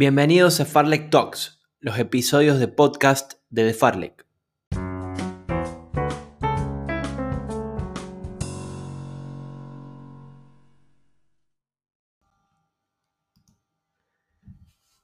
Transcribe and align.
Bienvenidos 0.00 0.60
a 0.60 0.64
Farlek 0.64 1.10
Talks, 1.10 1.60
los 1.80 1.98
episodios 1.98 2.60
de 2.60 2.68
podcast 2.68 3.32
de 3.50 3.66
The 3.66 3.74
Farlek. 3.74 4.26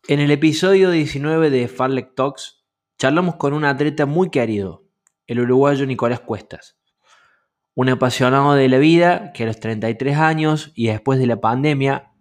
En 0.07 0.21
el 0.21 0.31
episodio 0.31 0.93
19 0.93 1.51
de 1.51 1.67
Farlek 1.67 2.15
Talks, 2.15 2.65
charlamos 2.97 3.35
con 3.35 3.53
un 3.53 3.65
atleta 3.65 4.07
muy 4.07 4.31
querido, 4.31 4.85
el 5.27 5.41
uruguayo 5.41 5.87
Nicolás 5.87 6.21
Cuestas. 6.21 6.79
Un 7.75 7.89
apasionado 7.89 8.55
de 8.55 8.69
la 8.69 8.79
vida 8.79 9.33
que 9.33 9.43
a 9.43 9.47
los 9.47 9.59
33 9.59 10.17
años 10.19 10.71
y 10.77 10.87
después 10.87 11.19
de 11.19 11.27
la 11.27 11.41
pandemia 11.41 12.14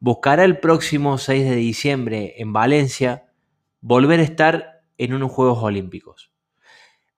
buscará 0.00 0.44
el 0.44 0.58
próximo 0.58 1.18
6 1.18 1.48
de 1.48 1.56
diciembre 1.56 2.34
en 2.38 2.52
Valencia 2.52 3.30
volver 3.80 4.20
a 4.20 4.24
estar 4.24 4.82
en 4.98 5.14
unos 5.14 5.32
Juegos 5.32 5.62
Olímpicos. 5.62 6.32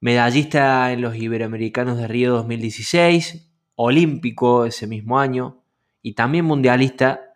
Medallista 0.01 0.93
en 0.93 1.01
los 1.01 1.17
Iberoamericanos 1.17 1.99
de 1.99 2.07
Río 2.07 2.33
2016, 2.35 3.51
olímpico 3.75 4.65
ese 4.65 4.87
mismo 4.87 5.19
año 5.19 5.63
y 6.03 6.15
también 6.15 6.45
mundialista, 6.45 7.35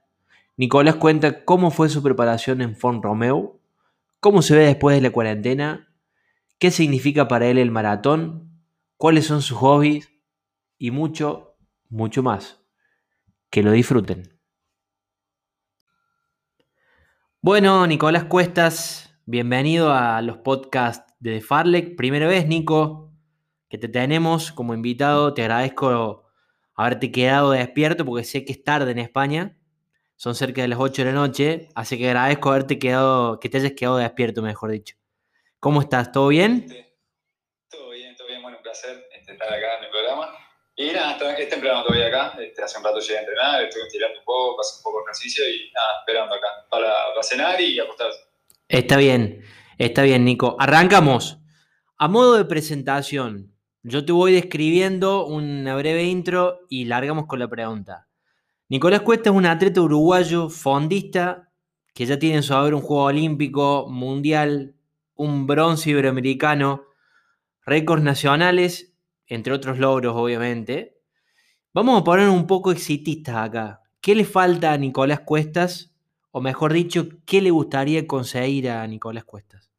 Nicolás 0.56 0.96
cuenta 0.96 1.44
cómo 1.44 1.70
fue 1.70 1.88
su 1.88 2.02
preparación 2.02 2.60
en 2.60 2.76
Font 2.76 3.02
Romeu, 3.02 3.60
cómo 4.20 4.42
se 4.42 4.54
ve 4.54 4.66
después 4.66 4.94
de 4.94 5.02
la 5.02 5.10
cuarentena, 5.10 5.92
qué 6.58 6.70
significa 6.70 7.26
para 7.26 7.46
él 7.48 7.58
el 7.58 7.70
maratón, 7.70 8.60
cuáles 8.96 9.26
son 9.26 9.42
sus 9.42 9.58
hobbies 9.58 10.12
y 10.78 10.92
mucho, 10.92 11.56
mucho 11.88 12.22
más. 12.22 12.60
Que 13.50 13.62
lo 13.62 13.72
disfruten. 13.72 14.38
Bueno, 17.44 17.84
Nicolás 17.88 18.26
Cuestas, 18.26 19.12
bienvenido 19.26 19.92
a 19.92 20.22
los 20.22 20.38
podcasts 20.38 21.12
de 21.18 21.40
Farlek. 21.40 21.96
Primera 21.96 22.28
vez, 22.28 22.46
Nico, 22.46 23.10
que 23.68 23.78
te 23.78 23.88
tenemos 23.88 24.52
como 24.52 24.74
invitado. 24.74 25.34
Te 25.34 25.42
agradezco 25.42 26.30
haberte 26.76 27.10
quedado 27.10 27.50
despierto 27.50 28.04
porque 28.04 28.22
sé 28.22 28.44
que 28.44 28.52
es 28.52 28.62
tarde 28.62 28.92
en 28.92 29.00
España. 29.00 29.58
Son 30.14 30.36
cerca 30.36 30.62
de 30.62 30.68
las 30.68 30.78
8 30.78 31.02
de 31.02 31.06
la 31.06 31.14
noche, 31.14 31.68
así 31.74 31.98
que 31.98 32.06
agradezco 32.06 32.50
haberte 32.50 32.78
quedado, 32.78 33.40
que 33.40 33.48
te 33.48 33.56
hayas 33.56 33.72
quedado 33.72 33.96
despierto, 33.96 34.40
mejor 34.40 34.70
dicho. 34.70 34.94
¿Cómo 35.58 35.80
estás? 35.80 36.12
¿Todo 36.12 36.28
bien? 36.28 36.68
Todo 37.68 37.90
bien, 37.90 38.14
todo 38.14 38.28
bien. 38.28 38.40
Bueno, 38.40 38.58
un 38.58 38.62
placer 38.62 39.04
este, 39.18 39.32
estar 39.32 39.48
acá 39.48 39.66
programa. 39.90 40.01
Y 40.82 40.92
nada, 40.92 41.16
es 41.38 41.48
temprano 41.48 41.84
todavía 41.84 42.08
acá. 42.08 42.36
Este, 42.42 42.60
hace 42.60 42.76
un 42.76 42.84
rato 42.84 42.98
llegué 42.98 43.18
a 43.18 43.20
entrenar, 43.20 43.62
estoy 43.62 43.82
tirando 43.88 44.18
un 44.18 44.24
poco, 44.24 44.56
paso 44.56 44.78
un 44.78 44.82
poco 44.82 44.98
de 44.98 45.02
ejercicio 45.04 45.44
y 45.48 45.70
nada, 45.72 46.00
esperando 46.00 46.34
acá 46.34 46.48
para, 46.68 46.92
para 47.10 47.22
cenar 47.22 47.60
y 47.60 47.78
acostarse. 47.78 48.18
Está 48.66 48.96
bien, 48.96 49.44
está 49.78 50.02
bien, 50.02 50.24
Nico. 50.24 50.56
Arrancamos. 50.58 51.38
A 51.98 52.08
modo 52.08 52.36
de 52.36 52.46
presentación, 52.46 53.54
yo 53.84 54.04
te 54.04 54.10
voy 54.10 54.32
describiendo 54.32 55.24
una 55.24 55.76
breve 55.76 56.02
intro 56.02 56.62
y 56.68 56.86
largamos 56.86 57.26
con 57.26 57.38
la 57.38 57.46
pregunta. 57.46 58.08
Nicolás 58.68 59.02
Cuesta 59.02 59.30
es 59.30 59.36
un 59.36 59.46
atleta 59.46 59.82
uruguayo 59.82 60.48
fondista 60.48 61.52
que 61.94 62.06
ya 62.06 62.18
tiene 62.18 62.36
en 62.36 62.42
su 62.42 62.54
haber 62.54 62.74
un 62.74 62.80
juego 62.80 63.04
olímpico, 63.04 63.86
mundial, 63.88 64.74
un 65.14 65.46
bronce 65.46 65.90
iberoamericano, 65.90 66.86
récords 67.64 68.02
nacionales 68.02 68.91
entre 69.34 69.52
otros 69.52 69.78
logros, 69.78 70.14
obviamente. 70.16 70.98
Vamos 71.72 72.00
a 72.00 72.04
poner 72.04 72.28
un 72.28 72.46
poco 72.46 72.70
exitistas 72.70 73.36
acá. 73.36 73.80
¿Qué 74.02 74.14
le 74.14 74.24
falta 74.24 74.72
a 74.72 74.76
Nicolás 74.76 75.20
Cuestas? 75.20 75.94
O 76.30 76.40
mejor 76.40 76.72
dicho, 76.72 77.08
¿qué 77.26 77.40
le 77.40 77.50
gustaría 77.50 78.06
conseguir 78.06 78.68
a 78.68 78.86
Nicolás 78.86 79.24
Cuestas? 79.24 79.70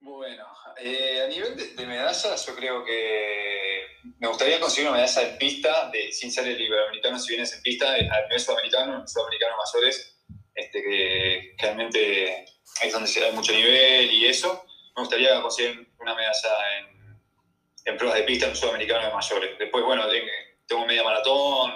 Bueno, 0.00 0.44
eh, 0.82 1.22
a 1.24 1.28
nivel 1.28 1.56
de, 1.56 1.86
medallas, 1.86 2.46
yo 2.46 2.54
creo 2.56 2.84
que 2.84 3.82
me 4.18 4.26
gustaría 4.26 4.58
conseguir 4.58 4.88
una 4.88 4.98
medalla 4.98 5.30
en 5.30 5.38
pista, 5.38 5.90
de, 5.90 6.12
sin 6.12 6.32
ser 6.32 6.48
el 6.48 6.60
iberoamericano, 6.60 7.18
si 7.18 7.28
vienes 7.28 7.52
en 7.54 7.62
pista, 7.62 7.92
al 7.92 8.24
nivel 8.24 8.40
sudamericano, 8.40 9.06
sudamericano 9.06 9.54
mayores, 9.56 10.18
este, 10.54 10.82
que 10.82 11.54
realmente 11.58 12.44
es 12.82 12.92
donde 12.92 13.08
se 13.08 13.20
da 13.20 13.30
mucho 13.32 13.52
nivel 13.52 14.10
y 14.10 14.26
eso. 14.26 14.64
Me 14.96 15.02
gustaría 15.02 15.40
conseguir 15.40 15.88
una 16.00 16.14
medalla 16.14 16.77
en 17.88 17.96
pruebas 17.96 18.18
de 18.18 18.24
pista 18.24 18.46
en 18.46 18.54
sudamericano 18.54 19.06
de 19.06 19.14
mayores. 19.14 19.58
Después, 19.58 19.84
bueno, 19.84 20.04
tengo 20.66 20.86
media 20.86 21.02
maratón, 21.02 21.72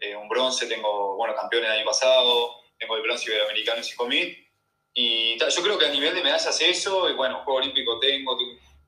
eh, 0.00 0.16
un 0.16 0.28
bronce, 0.28 0.66
tengo, 0.66 1.16
bueno, 1.16 1.34
campeón 1.34 1.64
el 1.64 1.72
año 1.72 1.84
pasado, 1.84 2.56
tengo 2.78 2.96
el 2.96 3.02
bronce 3.02 3.30
iberoamericano 3.30 3.78
en 3.78 3.84
5000. 3.84 4.48
Y 4.94 5.38
yo 5.38 5.62
creo 5.62 5.78
que 5.78 5.86
a 5.86 5.90
nivel 5.90 6.14
de 6.14 6.22
medallas 6.22 6.60
eso, 6.60 7.08
y 7.08 7.12
bueno, 7.12 7.42
Juego 7.44 7.60
Olímpico 7.60 7.98
tengo, 8.00 8.36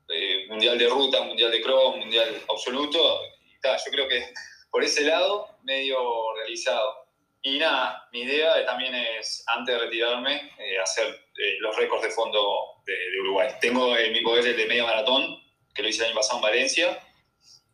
eh, 0.09 0.45
Mundial 0.49 0.77
de 0.77 0.87
Ruta, 0.87 1.21
Mundial 1.21 1.51
de 1.51 1.61
Cross, 1.61 1.97
Mundial 1.97 2.41
Absoluto. 2.49 3.21
Y 3.23 3.53
yo 3.63 3.91
creo 3.91 4.07
que 4.07 4.33
por 4.71 4.83
ese 4.83 5.03
lado, 5.03 5.47
medio 5.63 5.97
realizado. 6.33 7.05
Y 7.43 7.59
nada, 7.59 8.09
mi 8.11 8.21
idea 8.21 8.65
también 8.65 8.95
es, 8.95 9.43
antes 9.47 9.75
de 9.75 9.81
retirarme, 9.85 10.51
eh, 10.57 10.79
hacer 10.79 11.27
los 11.59 11.75
récords 11.75 12.01
de 12.01 12.09
fondo 12.09 12.81
de, 12.87 12.93
de 12.93 13.19
Uruguay. 13.21 13.49
Tengo 13.61 13.95
en 13.95 14.13
mi 14.13 14.21
poder 14.21 14.47
el 14.47 14.57
de 14.57 14.65
media 14.65 14.83
maratón, 14.83 15.44
que 15.75 15.83
lo 15.83 15.89
hice 15.89 15.99
el 15.99 16.07
año 16.07 16.15
pasado 16.15 16.37
en 16.37 16.43
Valencia. 16.43 16.99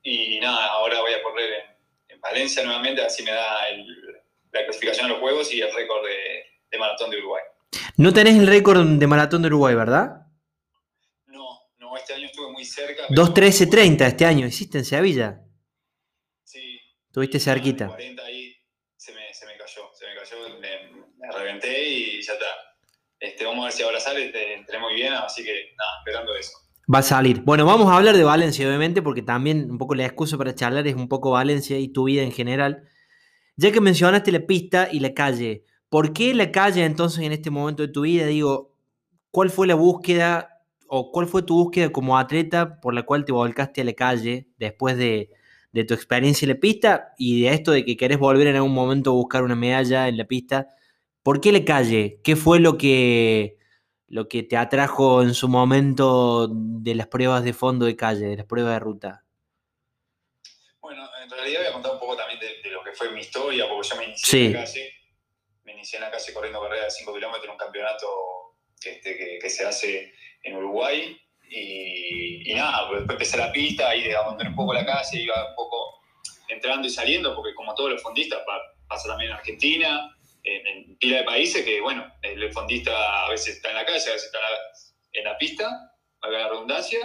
Y 0.03 0.39
nada, 0.39 0.66
ahora 0.67 1.00
voy 1.00 1.13
a 1.13 1.23
correr 1.23 1.53
en, 2.09 2.19
Valencia 2.19 2.63
nuevamente, 2.63 3.01
así 3.01 3.23
me 3.23 3.31
da 3.31 3.66
la 4.51 4.63
clasificación 4.63 5.07
a 5.07 5.09
los 5.09 5.19
Juegos 5.19 5.51
y 5.53 5.59
el 5.59 5.73
récord 5.73 6.06
de, 6.06 6.78
maratón 6.78 7.09
de 7.09 7.17
Uruguay. 7.17 7.44
No 7.97 8.13
tenés 8.13 8.38
el 8.38 8.45
récord 8.45 8.85
de 8.85 9.07
maratón 9.07 9.41
de 9.41 9.47
Uruguay, 9.47 9.73
¿verdad? 9.73 10.28
No, 11.25 11.61
no, 11.79 11.97
este 11.97 12.13
año 12.13 12.28
estuve 12.28 12.51
muy 12.51 12.63
cerca. 12.63 13.07
2.13.30 13.07 14.06
este 14.06 14.25
año, 14.25 14.45
hiciste 14.45 14.78
en 14.78 14.85
Sevilla. 14.85 15.41
Sí. 16.44 16.79
Tuviste 17.11 17.40
cerquita. 17.40 17.88
40 17.88 18.23
ahí 18.23 18.56
se 18.95 19.13
me, 19.13 19.34
se 19.34 19.47
me, 19.47 19.57
cayó, 19.57 19.90
se 19.95 20.06
me 20.06 20.16
cayó, 20.16 20.59
me, 20.59 21.31
reventé 21.31 21.90
y 21.90 22.22
ya 22.22 22.34
está. 22.34 22.45
Este, 23.19 23.45
vamos 23.45 23.63
a 23.63 23.66
ver 23.66 23.73
si 23.73 23.81
ahora 23.81 24.00
sale, 24.00 24.53
entré 24.53 24.78
muy 24.78 24.94
bien, 24.94 25.13
así 25.13 25.44
que 25.44 25.73
nada, 25.75 25.91
esperando 26.01 26.35
eso. 26.35 26.70
Va 26.94 27.00
a 27.00 27.03
salir. 27.03 27.41
Bueno, 27.44 27.66
vamos 27.66 27.90
a 27.90 27.96
hablar 27.96 28.18
de 28.18 28.24
Valencia, 28.24 28.68
obviamente, 28.68 29.02
porque 29.02 29.22
también 29.22 29.72
un 29.72 29.78
poco 29.78 29.96
la 29.96 30.06
excusa 30.06 30.38
para 30.38 30.56
charlar 30.56 30.88
es 30.88 30.96
un 30.96 31.07
poco 31.07 31.31
Valencia 31.31 31.79
y 31.79 31.88
tu 31.88 32.06
vida 32.06 32.24
en 32.24 32.31
general. 32.34 32.84
Ya 33.56 33.72
que 33.72 33.79
mencionaste 33.79 34.31
la 34.31 34.41
pista 34.41 34.90
y 34.91 35.00
la 35.00 35.13
calle, 35.13 35.63
¿por 35.90 36.12
qué 36.12 36.34
la 36.34 36.52
calle 36.52 36.84
entonces 36.84 37.24
en 37.24 37.31
este 37.31 37.50
momento 37.50 37.84
de 37.84 37.90
tu 37.90 38.02
vida? 38.02 38.25
Digo, 38.25 38.75
¿cuál 39.31 39.50
fue 39.52 39.68
la 39.68 39.75
búsqueda 39.75 40.50
o 40.88 41.12
cuál 41.12 41.28
fue 41.28 41.44
tu 41.44 41.56
búsqueda 41.56 41.91
como 41.91 42.18
atleta 42.18 42.81
por 42.81 42.94
la 42.94 43.03
cual 43.03 43.23
te 43.23 43.31
volcaste 43.31 43.81
a 43.81 43.85
la 43.85 43.94
calle 43.94 44.50
después 44.58 44.97
de, 44.97 45.29
tu 45.88 45.94
experiencia 45.94 46.46
en 46.46 46.56
la 46.56 46.59
pista 46.59 47.13
y 47.18 47.44
de 47.44 47.53
esto 47.53 47.72
de 47.72 47.85
que 47.85 47.96
querés 47.96 48.19
volver 48.19 48.47
en 48.47 48.58
algún 48.58 48.73
momento 48.73 49.12
a 49.12 49.13
buscar 49.13 49.44
una 49.44 49.56
medalla 49.56 50.09
en 50.09 50.18
la 50.18 50.25
pista? 50.25 50.68
¿Por 51.23 51.40
qué 51.40 51.53
la 51.53 51.63
calle? 51.63 52.19
¿Qué 52.23 52.35
fue 52.35 52.59
lo 52.59 52.78
que 52.78 53.60
lo 54.11 54.27
que 54.27 54.44
te 54.44 54.57
atrajo 54.57 55.22
en 55.22 55.33
su 55.33 55.47
momento 55.47 56.49
de 56.51 56.95
las 56.95 57.07
pruebas 57.07 57.45
de 57.45 57.53
fondo 57.53 57.85
de 57.85 57.95
calle, 57.95 58.27
de 58.27 58.35
las 58.35 58.45
pruebas 58.45 58.73
de 58.73 58.79
ruta? 58.79 59.23
Bueno, 60.81 61.07
en 61.23 61.29
realidad 61.29 61.61
voy 61.61 61.69
a 61.69 61.73
contar 61.73 61.94
un 61.94 61.99
poco 61.99 62.17
también 62.17 62.38
de, 62.39 62.69
lo 62.72 62.83
que 62.83 62.91
fue 62.91 63.09
mi 63.11 63.22
historia, 63.22 63.69
porque 63.69 63.88
yo 63.88 63.95
me 63.95 64.03
inicié 64.05 64.47
en 64.47 64.53
la 64.53 64.59
calle, 64.66 64.94
me 65.63 65.72
inicié 65.72 65.97
en 65.97 66.03
la 66.03 66.11
calle 66.11 66.33
corriendo 66.33 66.61
carrera 66.61 66.83
de 66.83 66.91
5 66.91 67.13
kilómetros 67.13 67.45
en 67.45 67.51
un 67.51 67.57
campeonato 67.57 68.07
este, 68.83 69.39
que, 69.39 69.49
se 69.49 69.66
hace 69.66 70.13
en 70.43 70.57
Uruguay. 70.57 71.17
Y, 71.49 72.53
nada, 72.53 72.89
pues 72.89 72.99
después 72.99 73.16
empecé 73.16 73.38
la 73.38 73.51
pista 73.51 73.95
y 73.95 74.11
abandoné 74.11 74.49
un 74.49 74.55
poco 74.55 74.73
la 74.73 74.85
calle, 74.85 75.22
iba 75.22 75.49
un 75.49 75.55
poco 75.55 76.02
entrando 76.49 76.85
y 76.85 76.90
saliendo, 76.90 77.34
porque 77.34 77.55
como 77.55 77.73
todos 77.75 77.91
los 77.91 78.02
fondistas, 78.02 78.41
pasa 78.87 79.08
también 79.08 79.31
en 79.31 79.37
Argentina, 79.37 80.17
en, 80.43 80.97
pila 80.97 81.17
de 81.17 81.23
países 81.23 81.66
que, 81.66 81.82
bueno, 81.82 82.05
el 82.22 82.52
fondista 82.53 83.26
a 83.26 83.29
veces 83.29 83.55
está 83.55 83.70
en 83.70 83.76
la 83.76 83.85
calle, 83.85 84.09
a 84.09 84.14
veces 84.14 84.26
está 84.26 84.40
en 85.14 85.23
la, 85.23 85.38
pista, 85.38 85.97
haga 86.22 86.40
la 86.40 86.49
redundancia. 86.49 86.99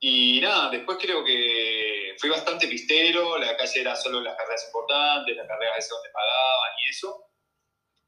Y 0.00 0.40
nada, 0.40 0.70
después 0.70 0.98
creo 1.00 1.24
que 1.24 2.14
fui 2.18 2.30
bastante 2.30 2.68
pistero, 2.68 3.36
la 3.38 3.56
calle 3.56 3.80
era 3.80 3.96
solo 3.96 4.20
las 4.20 4.36
carreras 4.36 4.64
importantes, 4.66 5.36
las 5.36 5.46
carreras 5.46 5.76
veces 5.76 5.90
donde 5.90 6.10
pagaban 6.10 6.70
y 6.84 6.88
eso. 6.90 7.24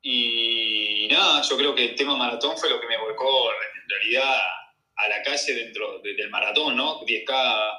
Y 0.02 1.08
nada, 1.10 1.42
yo 1.42 1.56
creo 1.56 1.74
que 1.74 1.84
el 1.84 1.94
tema 1.94 2.16
maratón 2.16 2.56
fue 2.56 2.70
lo 2.70 2.80
que 2.80 2.86
me 2.86 2.96
volcó 2.96 3.50
en 3.50 3.88
realidad 3.88 4.40
a 4.96 5.08
la 5.08 5.22
calle 5.22 5.54
dentro 5.54 5.98
del 6.00 6.30
maratón, 6.30 6.76
¿no? 6.76 7.00
10K, 7.00 7.76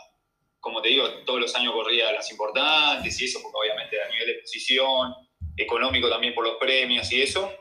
como 0.60 0.82
te 0.82 0.90
digo, 0.90 1.24
todos 1.26 1.40
los 1.40 1.56
años 1.56 1.74
corría 1.74 2.12
las 2.12 2.30
importantes 2.32 3.20
y 3.22 3.26
eso, 3.26 3.40
porque 3.42 3.58
obviamente 3.58 4.02
a 4.02 4.10
nivel 4.10 4.28
de 4.28 4.34
posición, 4.42 5.14
económico 5.62 6.10
también 6.10 6.34
por 6.34 6.46
los 6.46 6.58
premios 6.58 7.12
y 7.12 7.22
eso. 7.22 7.52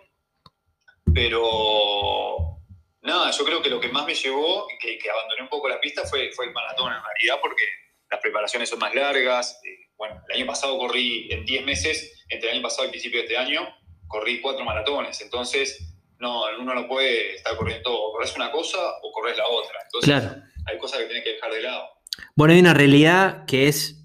Pero 1.13 2.59
nada, 3.03 3.31
yo 3.31 3.45
creo 3.45 3.63
que 3.63 3.71
lo 3.71 3.81
que 3.81 3.89
más 3.89 4.07
me 4.07 4.15
llevó, 4.15 4.67
que, 4.81 4.99
que 4.99 5.11
abandoné 5.11 5.43
un 5.43 5.49
poco 5.49 5.69
la 5.69 5.81
pista, 5.81 6.03
fue, 6.07 6.31
fue 6.33 6.47
el 6.47 6.53
maratón 6.53 6.93
en 6.93 7.03
realidad, 7.03 7.39
porque 7.41 7.63
las 8.11 8.21
preparaciones 8.21 8.69
son 8.69 8.79
más 8.79 8.95
largas. 8.95 9.61
Eh, 9.65 9.91
bueno, 9.97 10.23
el 10.29 10.37
año 10.37 10.47
pasado 10.47 10.79
corrí 10.79 11.29
en 11.31 11.45
10 11.45 11.65
meses, 11.65 12.25
entre 12.29 12.51
el 12.51 12.57
año 12.57 12.63
pasado 12.63 12.85
y 12.85 12.87
el 12.87 12.91
principio 12.91 13.21
de 13.21 13.27
este 13.27 13.37
año, 13.37 13.69
corrí 14.07 14.41
cuatro 14.41 14.65
maratones. 14.65 15.21
Entonces, 15.21 15.95
no, 16.19 16.45
uno 16.59 16.75
no 16.75 16.87
puede 16.87 17.37
estar 17.37 17.57
corriendo, 17.57 17.93
o 17.93 18.13
corres 18.13 18.35
una 18.37 18.51
cosa 18.51 18.79
o 19.03 19.13
corres 19.13 19.37
la 19.37 19.47
otra. 19.47 19.79
Entonces, 19.85 20.43
hay 20.67 20.79
cosas 20.79 21.01
que 21.01 21.07
tienes 21.07 21.25
que 21.25 21.35
dejar 21.35 21.53
de 21.53 21.63
lado. 21.63 21.89
Bueno, 22.35 22.53
hay 22.53 22.61
una 22.61 22.75
realidad 22.75 23.47
que 23.47 23.69
es 23.69 24.05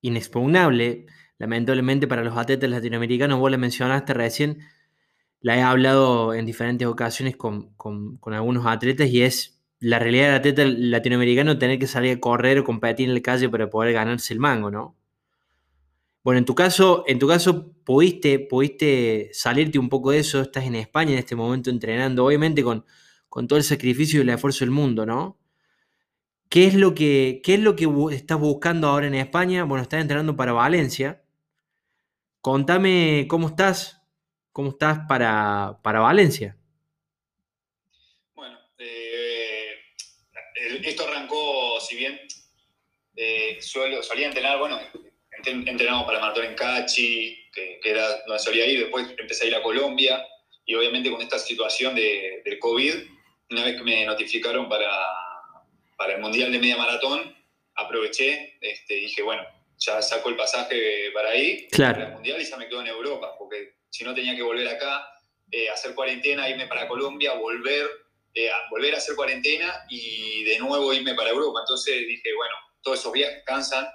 inexpugnable, 0.00 1.06
lamentablemente 1.42 2.06
para 2.06 2.22
los 2.22 2.36
atletas 2.38 2.70
latinoamericanos, 2.70 3.40
vos 3.40 3.50
la 3.50 3.56
mencionaste 3.56 4.14
recién, 4.14 4.60
la 5.40 5.56
he 5.56 5.62
hablado 5.62 6.34
en 6.34 6.46
diferentes 6.46 6.86
ocasiones 6.86 7.36
con, 7.36 7.74
algunos 8.26 8.64
atletas 8.64 9.08
y 9.08 9.22
es 9.22 9.60
la 9.80 9.98
realidad 9.98 10.26
del 10.26 10.34
atleta 10.36 10.64
latinoamericano 10.64 11.58
tener 11.58 11.80
que 11.80 11.88
salir 11.88 12.16
a 12.16 12.20
correr 12.20 12.60
o 12.60 12.64
competir 12.64 13.08
en 13.08 13.14
la 13.16 13.20
calle 13.22 13.48
para 13.48 13.68
poder 13.68 13.92
ganarse 13.92 14.32
el 14.32 14.38
mango, 14.38 14.70
¿no? 14.70 14.96
Bueno, 16.22 16.38
en 16.38 16.44
tu 16.44 16.54
caso, 16.54 17.02
en 17.08 17.18
tu 17.18 17.26
caso 17.26 17.72
pudiste, 17.84 18.38
pudiste 18.38 19.30
salirte 19.32 19.80
un 19.80 19.88
poco 19.88 20.12
de 20.12 20.20
eso, 20.20 20.42
estás 20.42 20.64
en 20.64 20.76
España 20.76 21.10
en 21.10 21.18
este 21.18 21.34
momento 21.34 21.70
entrenando, 21.70 22.24
obviamente 22.24 22.62
con, 22.62 22.84
con 23.28 23.48
todo 23.48 23.56
el 23.56 23.64
sacrificio 23.64 24.20
y 24.20 24.22
el 24.22 24.28
esfuerzo 24.28 24.64
del 24.64 24.70
mundo, 24.70 25.06
¿no? 25.06 25.40
¿Qué 26.48 26.66
es, 26.66 26.74
lo 26.74 26.94
que, 26.94 27.40
¿Qué 27.42 27.54
es 27.54 27.60
lo 27.60 27.74
que 27.74 27.88
estás 28.12 28.38
buscando 28.38 28.86
ahora 28.86 29.08
en 29.08 29.14
España? 29.14 29.64
Bueno, 29.64 29.82
estás 29.82 30.02
entrenando 30.02 30.36
para 30.36 30.52
Valencia. 30.52 31.21
Contame 32.42 33.26
cómo 33.28 33.46
estás, 33.46 34.02
cómo 34.50 34.70
estás 34.70 34.98
para, 35.08 35.78
Valencia. 35.80 36.56
Bueno, 38.34 38.58
eh, 38.78 39.76
esto 40.82 41.06
arrancó, 41.06 41.78
si 41.80 41.94
bien 41.94 42.20
eh, 43.14 43.58
solía 43.60 44.26
entrenar, 44.26 44.58
bueno, 44.58 44.76
entrenamos 45.44 46.04
para 46.04 46.18
maratón 46.18 46.46
en 46.46 46.56
Cachi, 46.56 47.48
que, 47.52 47.78
era 47.84 48.24
donde 48.26 48.42
solía 48.42 48.66
ir, 48.66 48.80
después 48.80 49.14
empecé 49.16 49.44
a 49.44 49.48
ir 49.48 49.54
a 49.54 49.62
Colombia, 49.62 50.26
y 50.64 50.74
obviamente 50.74 51.12
con 51.12 51.22
esta 51.22 51.38
situación 51.38 51.94
de, 51.94 52.42
del 52.44 52.58
COVID, 52.58 52.94
una 53.50 53.64
vez 53.66 53.76
que 53.76 53.84
me 53.84 54.04
notificaron 54.04 54.68
para, 54.68 54.90
para 55.96 56.14
el 56.14 56.20
Mundial 56.20 56.50
de 56.50 56.58
Media 56.58 56.76
Maratón, 56.76 57.36
aproveché, 57.76 58.58
este, 58.60 58.94
dije, 58.94 59.22
bueno, 59.22 59.44
ya 59.78 60.00
saco 60.00 60.28
el 60.28 60.36
pasaje 60.36 61.10
para 61.12 61.30
ahí, 61.30 61.68
para 61.76 62.06
el 62.06 62.12
Mundial 62.12 62.40
y 62.40 62.44
ya 62.44 62.56
me 62.56 62.68
quedo 62.68 62.80
en 62.80 62.88
Europa, 62.88 63.34
porque 63.38 63.76
si 63.90 64.04
no 64.04 64.14
tenía 64.14 64.34
que 64.36 64.42
volver 64.42 64.68
acá, 64.68 65.06
eh, 65.50 65.68
hacer 65.68 65.94
cuarentena, 65.94 66.48
irme 66.48 66.66
para 66.66 66.88
Colombia, 66.88 67.34
volver, 67.34 67.86
eh, 68.34 68.50
a 68.50 68.56
volver 68.70 68.94
a 68.94 68.98
hacer 68.98 69.14
cuarentena 69.14 69.84
y 69.90 70.44
de 70.44 70.58
nuevo 70.58 70.92
irme 70.94 71.14
para 71.14 71.30
Europa. 71.30 71.60
Entonces 71.60 72.06
dije, 72.06 72.32
bueno, 72.34 72.54
todos 72.80 73.00
esos 73.00 73.12
viajes 73.12 73.42
cansan, 73.44 73.86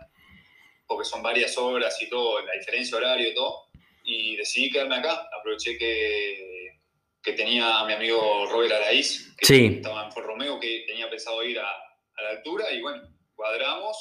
porque 0.85 1.05
son 1.05 1.23
varias 1.23 1.57
horas 1.57 1.99
y 2.01 2.09
todo, 2.09 2.39
la 2.41 2.53
diferencia 2.53 2.97
horario 2.97 3.29
y 3.29 3.33
todo, 3.33 3.69
y 4.03 4.35
decidí 4.35 4.69
quedarme 4.69 4.97
acá. 4.97 5.27
Aproveché 5.37 5.77
que, 5.77 6.79
que 7.23 7.33
tenía 7.33 7.79
a 7.79 7.85
mi 7.85 7.93
amigo 7.93 8.45
Robert 8.49 8.73
Araíz, 8.73 9.35
que 9.37 9.65
estaba 9.65 10.05
en 10.05 10.11
Fort 10.11 10.27
Romeo, 10.27 10.59
que 10.59 10.85
tenía 10.87 11.09
pensado 11.09 11.43
ir 11.43 11.59
a, 11.59 11.69
a 11.69 12.23
la 12.23 12.29
altura, 12.29 12.71
y 12.71 12.81
bueno, 12.81 13.01
cuadramos 13.35 13.97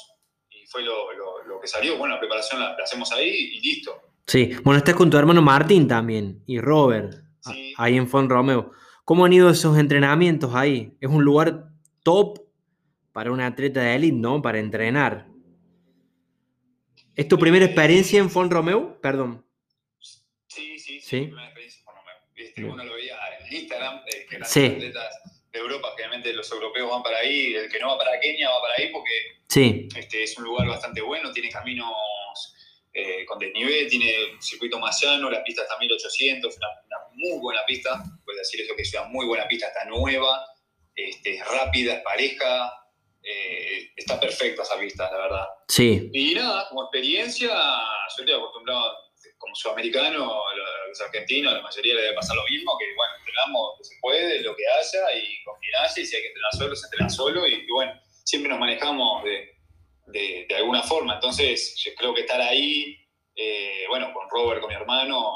fue 0.67 0.83
lo, 0.83 1.11
lo, 1.47 1.59
que 1.59 1.67
salió. 1.67 1.97
Bueno, 1.97 2.15
la 2.15 2.19
preparación 2.19 2.59
la, 2.59 2.75
hacemos 2.83 3.11
ahí 3.11 3.29
y 3.29 3.61
listo. 3.61 3.99
Sí, 4.25 4.51
bueno, 4.63 4.77
estás 4.77 4.95
con 4.95 5.09
tu 5.09 5.17
hermano 5.17 5.41
Martín 5.41 5.87
también 5.87 6.43
y 6.45 6.59
Robert, 6.59 7.15
ahí 7.77 7.95
en 7.95 8.07
Font 8.07 8.29
Romeo. 8.29 8.71
¿Cómo 9.05 9.25
han 9.25 9.31
ido 9.31 9.49
esos 9.49 9.77
entrenamientos 9.77 10.53
ahí? 10.53 10.93
Es 10.99 11.09
un 11.09 11.23
lugar 11.23 11.69
top 12.03 12.39
para 13.13 13.31
un 13.31 13.39
atleta 13.39 13.79
de 13.79 13.95
élite, 13.95 14.17
¿no? 14.17 14.41
Para 14.41 14.59
entrenar. 14.59 15.27
¿Es 17.15 17.27
tu 17.27 17.39
primera 17.39 17.65
experiencia 17.65 18.19
en 18.19 18.29
Font 18.29 18.51
Romeo? 18.51 18.99
Perdón. 19.01 19.45
Sí, 20.47 20.77
sí, 20.77 20.99
sí. 20.99 21.21
primera 21.21 21.45
experiencia 21.45 21.79
en 21.79 21.85
Font 21.85 21.97
Romeo. 21.97 22.15
Este, 22.35 22.65
uno 22.65 22.83
lo 22.83 22.93
veía 22.93 23.15
en 23.39 23.55
Instagram, 23.55 23.99
eh, 24.05 24.25
que 24.29 24.39
las 24.39 24.57
atletas 24.57 25.36
de 25.51 25.59
Europa, 25.59 25.91
generalmente 25.95 26.33
los 26.33 26.51
europeos 26.51 26.89
van 26.89 27.03
para 27.03 27.19
ahí, 27.19 27.55
el 27.55 27.69
que 27.69 27.79
no 27.79 27.89
va 27.89 27.97
para 27.97 28.19
Kenia 28.19 28.49
va 28.49 28.61
para 28.61 28.73
ahí 28.77 28.91
porque 28.91 29.13
sí. 29.47 29.87
este, 29.95 30.23
es 30.23 30.37
un 30.37 30.43
lugar 30.43 30.67
bastante 30.67 31.01
bueno, 31.01 31.31
tiene 31.31 31.49
caminos 31.49 31.91
eh, 32.93 33.25
con 33.25 33.39
desnivel, 33.39 33.87
tiene 33.89 34.33
un 34.33 34.41
circuito 34.41 34.79
más 34.79 35.01
llano, 35.01 35.29
la 35.29 35.43
pista 35.43 35.61
está 35.61 35.75
a 35.75 35.79
1800, 35.79 36.57
una, 36.57 36.67
una 36.85 36.97
muy 37.13 37.39
buena 37.39 37.61
pista, 37.65 38.03
puedo 38.25 38.37
decir 38.37 38.61
eso 38.61 38.75
que 38.75 38.81
es 38.81 38.93
una 38.93 39.03
muy 39.03 39.25
buena 39.25 39.47
pista, 39.47 39.67
está 39.67 39.85
nueva, 39.85 40.45
este, 40.95 41.35
es 41.35 41.47
rápida, 41.47 41.93
es 41.93 42.01
pareja, 42.01 42.73
eh, 43.21 43.91
está 43.95 44.19
perfecta 44.19 44.63
esa 44.63 44.79
pista, 44.79 45.11
la 45.11 45.17
verdad. 45.17 45.45
Sí. 45.67 46.09
Y 46.11 46.33
nada, 46.33 46.67
como 46.69 46.83
experiencia, 46.83 47.49
yo 47.49 48.23
estoy 48.23 48.33
acostumbrado, 48.33 48.95
como 49.37 49.53
sudamericano, 49.53 50.41
los 50.99 51.09
argentinos, 51.09 51.53
la 51.53 51.61
mayoría 51.61 51.95
le 51.95 52.01
debe 52.01 52.15
pasar 52.15 52.35
lo 52.35 52.43
mismo, 52.45 52.77
que 52.77 52.85
bueno, 52.95 53.13
entrenamos 53.17 53.71
lo 53.71 53.77
que 53.77 53.83
se 53.83 53.95
puede, 54.01 54.41
lo 54.41 54.55
que 54.55 54.63
haya, 54.67 55.15
y 55.15 55.43
con 55.43 55.59
quien 55.59 55.75
haya, 55.75 56.01
y 56.01 56.05
si 56.05 56.15
hay 56.15 56.21
que 56.21 56.27
entrenar 56.29 56.53
solo, 56.53 56.75
se 56.75 56.85
entrena 56.87 57.09
solo, 57.09 57.47
y, 57.47 57.67
bueno, 57.71 57.93
siempre 58.23 58.49
nos 58.49 58.59
manejamos 58.59 59.23
de, 59.23 60.45
de, 60.47 60.55
alguna 60.55 60.83
forma. 60.83 61.15
Entonces, 61.15 61.75
creo 61.97 62.13
que 62.13 62.21
estar 62.21 62.41
ahí, 62.41 62.97
eh, 63.35 63.85
bueno, 63.89 64.13
con 64.13 64.29
Robert, 64.29 64.61
con 64.61 64.69
mi 64.69 64.75
hermano, 64.75 65.31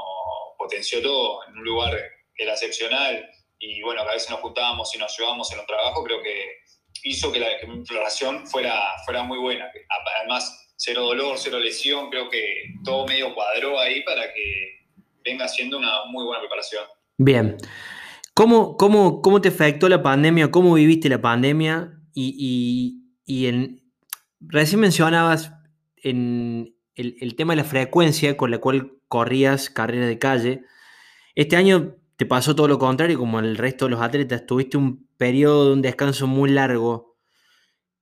potenció 0.58 1.02
todo 1.02 1.48
en 1.48 1.58
un 1.58 1.64
lugar 1.64 1.98
que 2.36 2.44
era 2.44 2.54
excepcional, 2.54 3.30
y 3.60 3.82
bueno, 3.84 4.02
a 4.02 4.12
veces 4.12 4.30
nos 4.30 4.40
juntábamos 4.40 4.94
y 4.96 4.98
nos 4.98 5.16
llevábamos 5.18 5.52
en 5.52 5.58
los 5.58 5.68
trabajos, 5.68 6.04
creo 6.06 6.22
que 6.22 6.62
hizo 7.04 7.32
que, 7.32 7.40
la, 7.40 7.58
que 7.60 7.66
exploración 7.66 8.48
fuera, 8.48 8.76
fuera 9.06 9.24
muy 9.24 9.38
buena. 9.38 9.72
Además, 10.18 10.74
cero 10.78 11.04
dolor, 11.04 11.38
cero 11.38 11.60
lesión, 11.60 12.10
creo 12.10 12.30
que 12.30 12.66
todo 12.84 13.06
medio 13.06 13.34
cuadró 13.36 13.80
ahí 13.80 14.02
para 14.04 14.34
que 14.34 14.81
venga 15.24 15.48
siendo 15.48 15.78
una 15.78 16.06
muy 16.10 16.26
buena 16.26 16.40
preparación. 16.40 16.84
Bien. 17.18 17.58
¿Cómo, 18.34 18.78
cómo, 18.78 19.22
cómo 19.22 19.42
te 19.42 19.50
afectó 19.50 19.90
la 19.90 20.02
pandemia? 20.02 20.52
¿Cómo 20.52 20.74
viviste 20.74 21.10
la 21.10 21.22
pandemia? 21.22 22.00
Y, 22.14 23.04
y, 23.26 23.46
en, 23.46 23.84
recién 24.40 24.82
mencionabas 24.82 25.54
en 25.98 26.76
el, 26.96 27.36
tema 27.36 27.54
de 27.54 27.58
la 27.58 27.64
frecuencia 27.64 28.38
con 28.38 28.52
la 28.52 28.60
cual 28.60 28.94
corrías 29.08 29.70
carrera 29.70 30.08
de 30.08 30.18
calle. 30.18 30.66
Este 31.36 31.56
año 31.56 31.96
te 32.16 32.26
pasó 32.26 32.56
todo 32.56 32.68
lo 32.68 32.80
contrario, 32.80 33.20
como 33.20 33.40
el 33.40 33.58
resto 33.58 33.86
de 33.86 33.92
los 33.92 34.02
atletas. 34.02 34.46
Tuviste 34.46 34.78
un 34.78 35.08
periodo 35.18 35.68
de 35.68 35.74
un 35.74 35.82
descanso 35.82 36.28
muy 36.28 36.50
largo. 36.50 37.18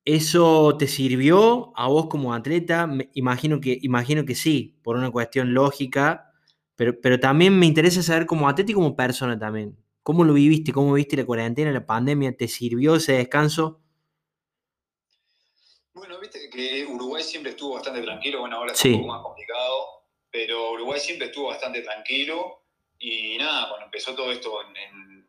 ¿Eso 0.06 0.76
te 0.78 0.88
sirvió 0.88 1.74
a 1.76 1.88
vos 1.88 2.08
como 2.08 2.34
atleta? 2.34 2.90
imagino, 3.14 3.60
que, 3.60 3.78
imagino 3.82 4.26
que 4.26 4.36
sí, 4.36 4.80
por 4.84 4.96
una 4.96 5.12
cuestión 5.12 5.54
lógica, 5.54 6.29
pero, 6.80 7.02
pero 7.02 7.20
también 7.20 7.60
me 7.60 7.66
interesa 7.66 8.02
saber 8.02 8.26
como 8.26 8.48
atleta 8.48 8.72
y 8.72 8.74
como 8.74 8.96
persona 8.96 9.38
también. 9.38 9.76
¿Cómo 10.02 10.24
lo 10.24 10.32
viviste? 10.32 10.72
¿Cómo 10.72 10.94
viste 10.94 11.18
la 11.18 11.26
cuarentena, 11.26 11.74
la 11.74 11.86
pandemia? 11.86 12.38
¿Te 12.38 12.48
sirvió 12.48 12.96
ese 12.96 13.18
descanso? 13.18 13.82
Bueno, 15.92 16.18
viste 16.22 16.50
que 16.50 16.86
Uruguay 16.86 17.22
siempre 17.22 17.52
estuvo 17.52 17.74
bastante 17.74 18.02
tranquilo, 18.02 18.40
bueno, 18.40 18.56
ahora 18.56 18.72
es 18.72 18.86
un 18.86 18.94
poco 18.94 19.08
más 19.08 19.22
complicado, 19.22 20.06
pero 20.32 20.72
Uruguay 20.72 21.02
siempre 21.02 21.28
estuvo 21.28 21.48
bastante 21.48 21.82
tranquilo 21.82 22.64
y 22.98 23.38
nada, 23.38 23.68
cuando 23.68 23.88
empezó 23.88 24.16
todo 24.16 24.32
esto 24.32 24.50
en 24.62 25.28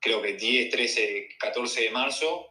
creo 0.00 0.22
que 0.22 0.32
10, 0.32 0.70
13, 0.70 1.28
14 1.38 1.82
de 1.82 1.90
marzo, 1.90 2.46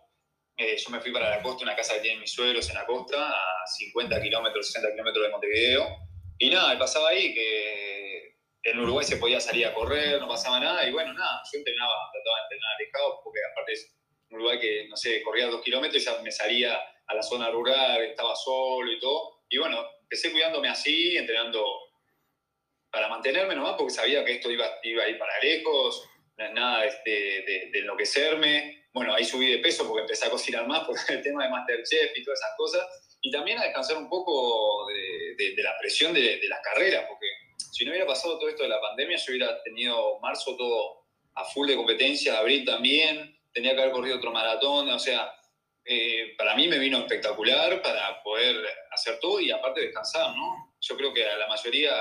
eh, 0.55 0.77
yo 0.77 0.91
me 0.91 1.01
fui 1.01 1.11
para 1.11 1.31
la 1.31 1.41
costa, 1.41 1.63
una 1.63 1.75
casa 1.75 1.95
que 1.95 2.01
tienen 2.01 2.19
mis 2.19 2.31
suegros 2.31 2.69
en 2.69 2.75
la 2.75 2.85
costa, 2.85 3.27
a 3.27 3.65
50 3.65 4.21
kilómetros, 4.21 4.67
60 4.67 4.91
kilómetros 4.91 5.25
de 5.25 5.31
Montevideo. 5.31 5.87
Y 6.37 6.51
nada, 6.51 6.77
pasaba 6.77 7.09
ahí 7.09 7.33
que 7.33 8.04
en 8.65 8.79
Uruguay 8.79 9.05
se 9.05 9.17
podía 9.17 9.39
salir 9.39 9.67
a 9.67 9.73
correr, 9.73 10.19
no 10.19 10.27
pasaba 10.27 10.59
nada. 10.59 10.87
Y 10.87 10.91
bueno, 10.91 11.13
nada, 11.13 11.41
yo 11.51 11.59
entrenaba, 11.59 11.93
trataba 12.11 12.37
de 12.37 12.43
entrenar 12.43 12.75
alejado, 12.75 13.21
porque 13.23 13.39
aparte 13.51 13.73
es 13.73 13.95
un 14.29 14.35
Uruguay 14.35 14.59
que, 14.59 14.87
no 14.89 14.97
sé, 14.97 15.21
corría 15.21 15.47
dos 15.47 15.61
kilómetros 15.61 16.01
y 16.01 16.05
ya 16.05 16.21
me 16.21 16.31
salía 16.31 16.77
a 17.07 17.13
la 17.13 17.21
zona 17.21 17.49
rural, 17.51 18.01
estaba 18.03 18.35
solo 18.35 18.91
y 18.91 18.99
todo. 18.99 19.43
Y 19.49 19.57
bueno, 19.57 19.85
empecé 20.01 20.31
cuidándome 20.31 20.67
así, 20.67 21.15
entrenando 21.15 21.63
para 22.91 23.07
mantenerme 23.07 23.55
nomás, 23.55 23.75
porque 23.77 23.93
sabía 23.93 24.25
que 24.25 24.33
esto 24.33 24.49
iba, 24.49 24.65
iba 24.83 25.03
a 25.03 25.09
ir 25.09 25.19
para 25.19 25.39
lejos 25.39 26.09
nada 26.37 26.85
este, 26.85 27.09
de, 27.09 27.69
de, 27.71 27.79
enloquecerme. 27.79 28.87
Bueno, 28.93 29.13
ahí 29.13 29.23
subí 29.23 29.51
de 29.51 29.59
peso 29.59 29.87
porque 29.87 30.01
empecé 30.01 30.25
a 30.27 30.29
cocinar 30.29 30.67
más 30.67 30.83
por 30.87 30.95
el 31.09 31.21
tema 31.21 31.43
de 31.43 31.49
Masterchef 31.49 32.17
y 32.17 32.23
todas 32.23 32.39
esas 32.39 32.55
cosas. 32.57 33.17
Y 33.21 33.31
también 33.31 33.57
a 33.59 33.63
descansar 33.63 33.97
un 33.97 34.09
poco 34.09 34.87
de, 34.87 35.53
de 35.55 35.63
la 35.63 35.77
presión 35.79 36.13
de, 36.13 36.39
las 36.47 36.59
carreras, 36.61 37.05
porque 37.07 37.25
si 37.57 37.85
no 37.85 37.91
hubiera 37.91 38.07
pasado 38.07 38.37
todo 38.37 38.49
esto 38.49 38.63
de 38.63 38.69
la 38.69 38.81
pandemia, 38.81 39.17
yo 39.17 39.23
hubiera 39.29 39.63
tenido 39.63 40.19
marzo 40.19 40.55
todo 40.55 41.05
a 41.35 41.43
full 41.43 41.67
de 41.67 41.75
competencia, 41.75 42.37
abril 42.37 42.65
también, 42.65 43.37
tenía 43.53 43.73
que 43.75 43.81
haber 43.81 43.93
corrido 43.93 44.17
otro 44.17 44.31
maratón, 44.31 44.89
o 44.89 44.99
sea, 44.99 45.31
eh, 45.83 46.33
para 46.37 46.55
mí 46.55 46.67
me 46.67 46.79
vino 46.79 46.97
espectacular 46.99 47.81
para 47.81 48.21
poder 48.23 48.55
hacer 48.91 49.19
todo 49.19 49.39
y 49.39 49.51
aparte 49.51 49.81
descansar, 49.81 50.35
¿no? 50.35 50.73
Yo 50.81 50.97
creo 50.97 51.13
que 51.13 51.25
a 51.25 51.37
la 51.37 51.47
mayoría, 51.47 51.93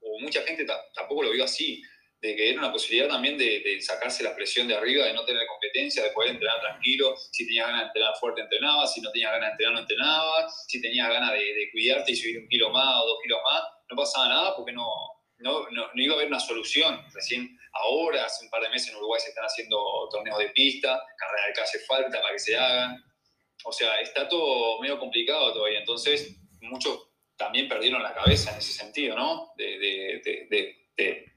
o 0.00 0.18
mucha 0.20 0.42
gente 0.42 0.66
tampoco 0.94 1.22
lo 1.22 1.30
vio 1.30 1.44
así 1.44 1.82
de 2.20 2.34
que 2.34 2.50
era 2.50 2.58
una 2.58 2.72
posibilidad 2.72 3.08
también 3.08 3.36
de, 3.36 3.80
sacarse 3.80 4.22
la 4.22 4.34
presión 4.34 4.66
de 4.66 4.74
arriba, 4.74 5.04
de 5.04 5.12
no 5.12 5.24
tener 5.24 5.46
competencia, 5.46 6.02
de 6.02 6.10
poder 6.10 6.30
entrenar 6.30 6.60
tranquilo. 6.60 7.14
Si 7.30 7.46
tenías 7.46 7.66
ganas 7.66 7.82
de 7.82 7.86
entrenar 7.88 8.14
fuerte, 8.18 8.40
entrenabas. 8.40 8.92
Si 8.94 9.00
no 9.00 9.10
tenías 9.10 9.32
ganas 9.32 9.48
de 9.48 9.52
entrenar, 9.52 9.74
no 9.74 9.80
entrenabas. 9.80 10.64
Si 10.66 10.80
tenías 10.80 11.08
ganas 11.08 11.32
de, 11.32 11.68
cuidarte 11.72 12.12
y 12.12 12.16
subir 12.16 12.38
un 12.38 12.48
kilo 12.48 12.70
más 12.70 13.02
o 13.02 13.06
dos 13.06 13.18
kilos 13.22 13.38
más, 13.44 13.62
no 13.90 13.96
pasaba 13.96 14.28
nada 14.28 14.56
porque 14.56 14.72
no, 14.72 14.86
no, 15.38 15.68
no, 15.70 15.86
iba 15.94 16.14
a 16.14 16.16
haber 16.16 16.28
una 16.28 16.40
solución. 16.40 17.04
Recién 17.12 17.58
ahora, 17.72 18.24
hace 18.24 18.44
un 18.44 18.50
par 18.50 18.62
de 18.62 18.70
meses 18.70 18.90
en 18.90 18.96
Uruguay 18.96 19.20
se 19.20 19.30
están 19.30 19.44
haciendo 19.44 19.76
torneos 20.10 20.38
de 20.38 20.48
pista, 20.50 21.00
carrera 21.16 21.46
de 21.48 21.52
calle 21.52 21.78
falta 21.86 22.20
para 22.20 22.32
que 22.32 22.38
se 22.38 22.56
hagan. 22.56 23.02
O 23.64 23.72
sea, 23.72 24.00
está 24.00 24.28
todo 24.28 24.80
medio 24.80 24.98
complicado 24.98 25.52
todavía. 25.52 25.80
Entonces, 25.80 26.36
muchos 26.60 27.08
también 27.36 27.68
perdieron 27.68 28.02
la 28.02 28.14
cabeza 28.14 28.52
en 28.52 28.58
ese 28.58 28.72
sentido, 28.72 29.16
¿no? 29.16 29.52
De, 29.56 29.78
de, 29.78 30.46
de, 30.50 30.86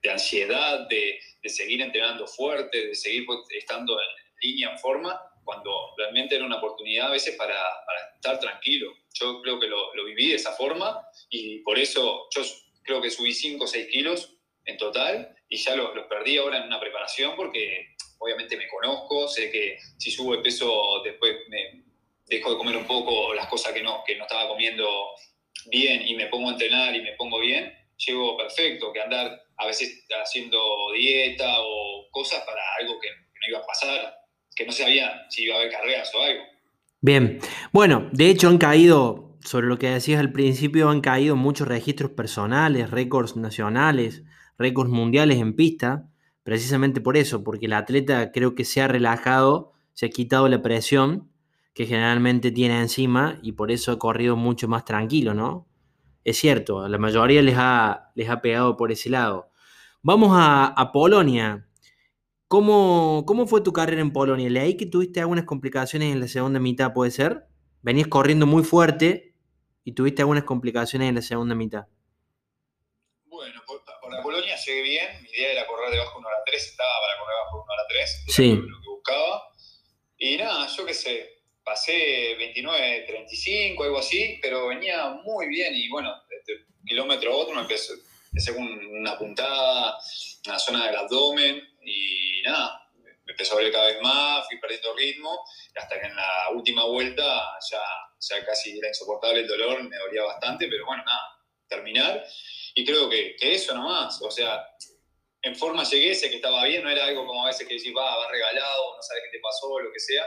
de 0.02 0.10
ansiedad, 0.10 0.88
de, 0.88 1.20
seguir 1.50 1.82
entrenando 1.82 2.28
fuerte, 2.28 2.88
de 2.88 2.96
seguir 2.96 3.26
estando 3.50 4.00
en 4.00 4.08
línea, 4.42 4.72
en 4.72 4.80
forma, 4.80 5.20
cuando 5.50 5.96
realmente 5.98 6.36
era 6.36 6.46
una 6.46 6.58
oportunidad 6.58 7.08
a 7.08 7.12
veces 7.12 7.36
para, 7.36 7.56
para 7.56 8.14
estar 8.14 8.40
tranquilo. 8.40 8.94
Yo 9.16 9.42
creo 9.42 9.60
que 9.60 9.66
lo, 9.66 9.96
lo, 9.96 10.06
viví 10.06 10.30
de 10.30 10.36
esa 10.36 10.52
forma 10.52 11.02
y 11.32 11.58
por 11.64 11.80
eso 11.80 12.28
yo 12.30 12.44
creo 12.84 13.02
que 13.02 13.10
subí 13.10 13.34
5 13.34 13.64
o 13.64 13.68
6 13.68 13.88
kilos 13.92 14.36
en 14.66 14.78
total 14.78 15.36
y 15.50 15.58
ya 15.58 15.76
los, 15.76 15.96
los 15.96 16.06
perdí 16.06 16.38
ahora 16.38 16.58
en 16.58 16.66
una 16.66 16.80
preparación 16.80 17.36
porque 17.36 17.96
obviamente 18.20 18.58
me 18.58 18.68
conozco, 18.68 19.28
sé 19.28 19.50
que 19.50 19.80
si 19.98 20.12
subo 20.12 20.36
de 20.36 20.44
peso 20.44 21.02
después 21.04 21.36
me 21.48 21.84
dejo 22.28 22.52
de 22.52 22.58
comer 22.58 22.78
un 22.78 22.86
poco 22.86 23.34
las 23.34 23.48
cosas 23.48 23.74
que 23.74 23.82
no, 23.82 24.04
que 24.06 24.18
no 24.18 24.26
estaba 24.26 24.48
comiendo 24.50 24.88
bien 25.66 26.08
y 26.08 26.14
me 26.14 26.28
pongo 26.28 26.50
a 26.50 26.52
entrenar 26.52 26.96
y 26.96 27.02
me 27.02 27.14
pongo 27.14 27.40
bien, 27.40 27.76
llego 27.98 28.38
perfecto, 28.38 28.94
que 28.94 29.02
andar 29.02 29.42
a 29.58 29.66
veces 29.66 30.06
haciendo 30.24 30.92
dieta 30.94 31.52
o 31.60 32.08
cosas 32.12 32.44
para 32.46 32.62
algo 32.80 33.00
que, 33.00 33.10
no 33.10 33.48
iba 33.48 33.60
a 33.60 33.66
pasar, 33.66 34.19
que 34.60 34.66
no 34.66 34.74
sabía 34.74 35.26
si 35.30 35.44
iba 35.44 35.56
a 35.56 35.60
haber 35.60 35.72
carreras 35.72 36.12
o 36.14 36.22
algo. 36.22 36.44
Bien, 37.00 37.40
bueno, 37.72 38.10
de 38.12 38.30
hecho 38.30 38.50
han 38.50 38.58
caído, 38.58 39.38
sobre 39.40 39.68
lo 39.68 39.80
que 39.80 39.90
decías 39.90 40.20
al 40.20 40.34
principio, 40.34 40.90
han 40.90 41.00
caído 41.00 41.38
muchos 41.38 41.66
registros 41.68 42.12
personales, 42.12 42.92
récords 42.92 43.38
nacionales, 43.38 44.24
récords 44.58 44.92
mundiales 44.92 45.38
en 45.38 45.56
pista, 45.56 46.10
precisamente 46.44 47.00
por 47.00 47.16
eso, 47.16 47.42
porque 47.42 47.68
el 47.68 47.74
atleta 47.74 48.34
creo 48.34 48.54
que 48.54 48.66
se 48.66 48.82
ha 48.82 48.90
relajado, 48.90 49.72
se 49.94 50.08
ha 50.08 50.10
quitado 50.10 50.50
la 50.50 50.62
presión 50.62 51.32
que 51.74 51.86
generalmente 51.86 52.52
tiene 52.52 52.82
encima 52.82 53.40
y 53.42 53.54
por 53.54 53.72
eso 53.72 53.94
ha 53.94 54.00
corrido 54.00 54.36
mucho 54.36 54.68
más 54.68 54.84
tranquilo, 54.84 55.34
¿no? 55.34 55.66
Es 56.26 56.38
cierto, 56.38 56.86
la 56.86 56.98
mayoría 56.98 57.42
les 57.42 57.56
ha, 57.58 58.12
les 58.16 58.30
ha 58.30 58.42
pegado 58.42 58.76
por 58.76 58.92
ese 58.92 59.10
lado. 59.10 59.50
Vamos 60.02 60.32
a, 60.34 60.92
Polonia. 60.92 61.66
¿Cómo, 62.50 63.26
¿Cómo, 63.28 63.46
fue 63.46 63.62
tu 63.62 63.72
carrera 63.72 64.02
en 64.02 64.12
Polonia? 64.12 64.50
Leí 64.50 64.76
que 64.76 64.88
tuviste 64.88 65.20
algunas 65.20 65.46
complicaciones 65.46 66.12
en 66.12 66.20
la 66.20 66.28
segunda 66.28 66.60
mitad, 66.60 66.94
¿puede 66.94 67.12
ser? 67.12 67.46
Venías 67.84 68.08
corriendo 68.08 68.48
muy 68.48 68.64
fuerte 68.64 69.36
y 69.84 69.92
tuviste 69.92 70.24
algunas 70.24 70.46
complicaciones 70.46 71.10
en 71.10 71.14
la 71.14 71.22
segunda 71.22 71.54
mitad. 71.54 71.86
Bueno, 73.26 73.62
por, 73.68 73.84
la 74.12 74.24
Polonia 74.24 74.56
llegué 74.56 74.82
bien. 74.82 75.22
Mi 75.22 75.30
idea 75.30 75.52
era 75.52 75.68
correr 75.68 75.92
debajo 75.92 76.14
de 76.14 76.18
1 76.22 76.28
hora 76.28 76.38
3, 76.48 76.64
estaba 76.64 76.90
para 77.00 77.20
correr 77.20 77.36
debajo 77.36 77.58
de 77.58 77.62
1 77.62 77.72
hora 77.72 77.84
3. 77.88 78.26
Sí. 78.30 78.56
Lo 78.56 78.82
que 78.82 78.90
buscaba. 78.90 79.44
Y 80.18 80.38
nada, 80.38 80.68
yo 80.76 80.86
qué 80.88 80.94
sé, 80.96 81.30
pasé 81.64 82.36
29, 82.36 83.06
35, 83.06 83.84
algo 83.84 84.00
así, 84.00 84.40
pero 84.42 84.70
venía 84.70 85.08
muy 85.24 85.48
bien 85.50 85.76
y 85.76 85.88
bueno, 85.90 86.16
de 86.28 86.66
kilómetro 86.84 87.32
a 87.32 87.36
otro 87.36 87.54
me 87.54 87.62
empecé, 87.62 87.94
empecé 88.32 88.56
con 88.56 88.66
una 88.66 89.16
puntada 89.20 90.00
en 90.46 90.52
la 90.52 90.58
zona 90.58 90.88
del 90.88 90.96
abdomen 90.96 91.69
y 91.84 92.42
nada, 92.44 92.90
me 93.26 93.32
empezó 93.32 93.56
a 93.56 93.62
ver 93.62 93.72
cada 93.72 93.86
vez 93.86 94.02
más, 94.02 94.48
fui 94.48 94.60
perdiendo 94.60 94.96
ritmo 94.96 95.44
hasta 95.76 96.00
que 96.00 96.08
en 96.08 96.16
la 96.16 96.50
última 96.54 96.86
vuelta 96.86 97.24
ya, 97.70 97.82
ya 98.20 98.46
casi 98.46 98.78
era 98.78 98.88
insoportable 98.88 99.42
el 99.42 99.48
dolor, 99.48 99.84
me 99.84 99.98
dolía 99.98 100.24
bastante, 100.24 100.68
pero 100.68 100.86
bueno, 100.86 101.04
nada, 101.06 101.38
terminar 101.68 102.26
y 102.76 102.86
creo 102.86 103.10
que, 103.10 103.36
que 103.36 103.54
eso 103.54 103.74
nomás, 103.74 104.22
o 104.22 104.32
sea, 104.32 104.66
en 105.42 105.56
forma 105.56 105.84
llegué, 105.84 106.14
sé 106.16 106.30
que 106.30 106.38
estaba 106.38 106.66
bien, 106.66 106.84
no 106.84 106.90
era 106.90 107.06
algo 107.06 107.26
como 107.26 107.44
a 107.44 107.48
veces 107.48 107.68
que 107.68 107.76
decís, 107.76 107.94
va, 107.96 108.18
vas 108.18 108.32
regalado, 108.32 108.96
no 108.96 109.02
sabes 109.02 109.24
qué 109.26 109.38
te 109.38 109.42
pasó, 109.42 109.80
lo 109.80 109.92
que 109.92 110.00
sea, 110.00 110.26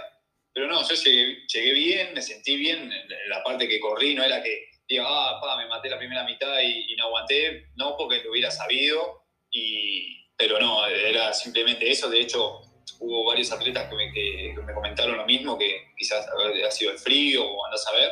pero 0.55 0.67
no, 0.67 0.87
yo 0.87 0.95
llegué, 0.95 1.73
bien, 1.73 2.15
me 2.15 2.21
sentí 2.21 2.57
bien. 2.57 2.93
En 2.93 3.29
la 3.29 3.43
parte 3.43 3.69
que 3.69 3.81
corrí 3.81 4.15
no 4.15 4.23
era 4.23 4.43
que 4.43 4.67
diga, 4.87 5.05
ah, 5.07 5.41
pa, 5.41 5.57
me 5.57 5.67
maté 5.67 5.89
la 5.89 5.99
primera 5.99 6.25
mitad 6.25 6.61
y, 6.61 6.95
no 6.97 7.07
aguanté. 7.07 7.69
No, 7.77 7.97
porque 7.97 8.23
lo 8.23 8.31
hubiera 8.31 8.51
sabido. 8.51 9.25
Y, 9.51 10.22
pero 10.43 10.59
no, 10.59 10.85
era 10.89 11.33
simplemente 11.33 11.89
eso. 11.89 12.11
De 12.11 12.21
hecho, 12.21 12.63
hubo 12.99 13.27
varios 13.27 13.53
atletas 13.53 13.89
que 13.89 13.95
me, 13.95 14.75
comentaron 14.75 15.17
lo 15.17 15.25
mismo, 15.25 15.57
que 15.57 15.93
quizás 15.97 16.27
ha 16.27 16.71
sido 16.73 16.91
el 16.91 16.99
frío 16.99 17.47
o 17.47 17.65
andás 17.65 17.87
a 17.87 17.93
ver. 17.93 18.11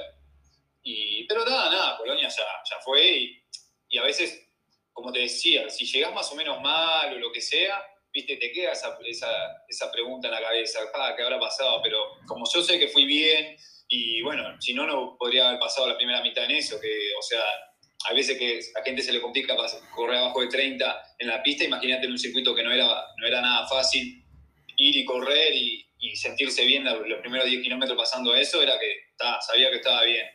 Y, 0.84 1.24
pero 1.26 1.44
nada, 1.44 1.68
nada, 1.68 1.96
Colonia 1.96 2.28
ya, 2.28 2.44
ya 2.70 2.76
fue. 2.84 3.04
Y, 3.04 3.42
y 3.88 3.98
a 3.98 4.04
veces, 4.04 4.48
como 4.92 5.10
te 5.10 5.18
decía, 5.18 5.68
si 5.70 5.84
llegás 5.86 6.14
más 6.14 6.30
o 6.30 6.36
menos 6.36 6.60
mal 6.60 7.12
o 7.12 7.18
lo 7.18 7.32
que 7.32 7.40
sea, 7.40 7.84
viste, 8.12 8.36
te 8.36 8.52
queda 8.52 8.70
esa, 8.74 8.96
esa, 9.68 9.90
pregunta 9.90 10.28
en 10.28 10.34
la 10.34 10.40
cabeza, 10.40 10.78
ah, 10.94 11.14
¿qué 11.16 11.24
habrá 11.24 11.40
pasado? 11.40 11.80
Pero 11.82 11.98
como 12.28 12.44
yo 12.48 12.62
sé 12.62 12.78
que 12.78 12.86
fui 12.86 13.06
bien, 13.06 13.56
y 13.88 14.22
bueno, 14.22 14.56
si 14.60 14.72
no, 14.72 14.86
no 14.86 15.16
podría 15.18 15.48
haber 15.48 15.58
pasado 15.58 15.88
la 15.88 15.96
primera 15.96 16.22
mitad 16.22 16.44
en 16.44 16.52
eso, 16.52 16.80
que, 16.80 17.12
o 17.18 17.22
sea, 17.22 17.42
hay 18.08 18.16
veces 18.16 18.38
que 18.38 18.60
a 18.78 18.82
gente 18.82 19.02
se 19.02 19.12
le 19.12 19.20
complica 19.20 19.54
correr 19.94 20.18
abajo 20.18 20.40
de 20.40 20.48
30 20.48 21.02
en 21.18 21.28
la 21.28 21.42
pista, 21.42 21.64
imagínate 21.64 22.06
en 22.06 22.12
un 22.12 22.18
circuito 22.18 22.54
que 22.54 22.62
no 22.62 22.72
era, 22.72 22.86
no 22.86 23.26
era 23.26 23.40
nada 23.40 23.66
fácil 23.68 24.24
ir 24.76 24.96
y 24.96 25.04
correr 25.04 25.54
y, 25.54 25.86
sentirse 26.14 26.64
bien 26.64 26.82
los 26.84 27.20
primeros 27.20 27.46
10 27.46 27.62
kilómetros 27.62 27.96
pasando 27.96 28.34
eso, 28.34 28.62
era 28.62 28.78
que 28.78 29.12
sabía 29.46 29.70
que 29.70 29.76
estaba 29.76 30.02
bien. 30.04 30.26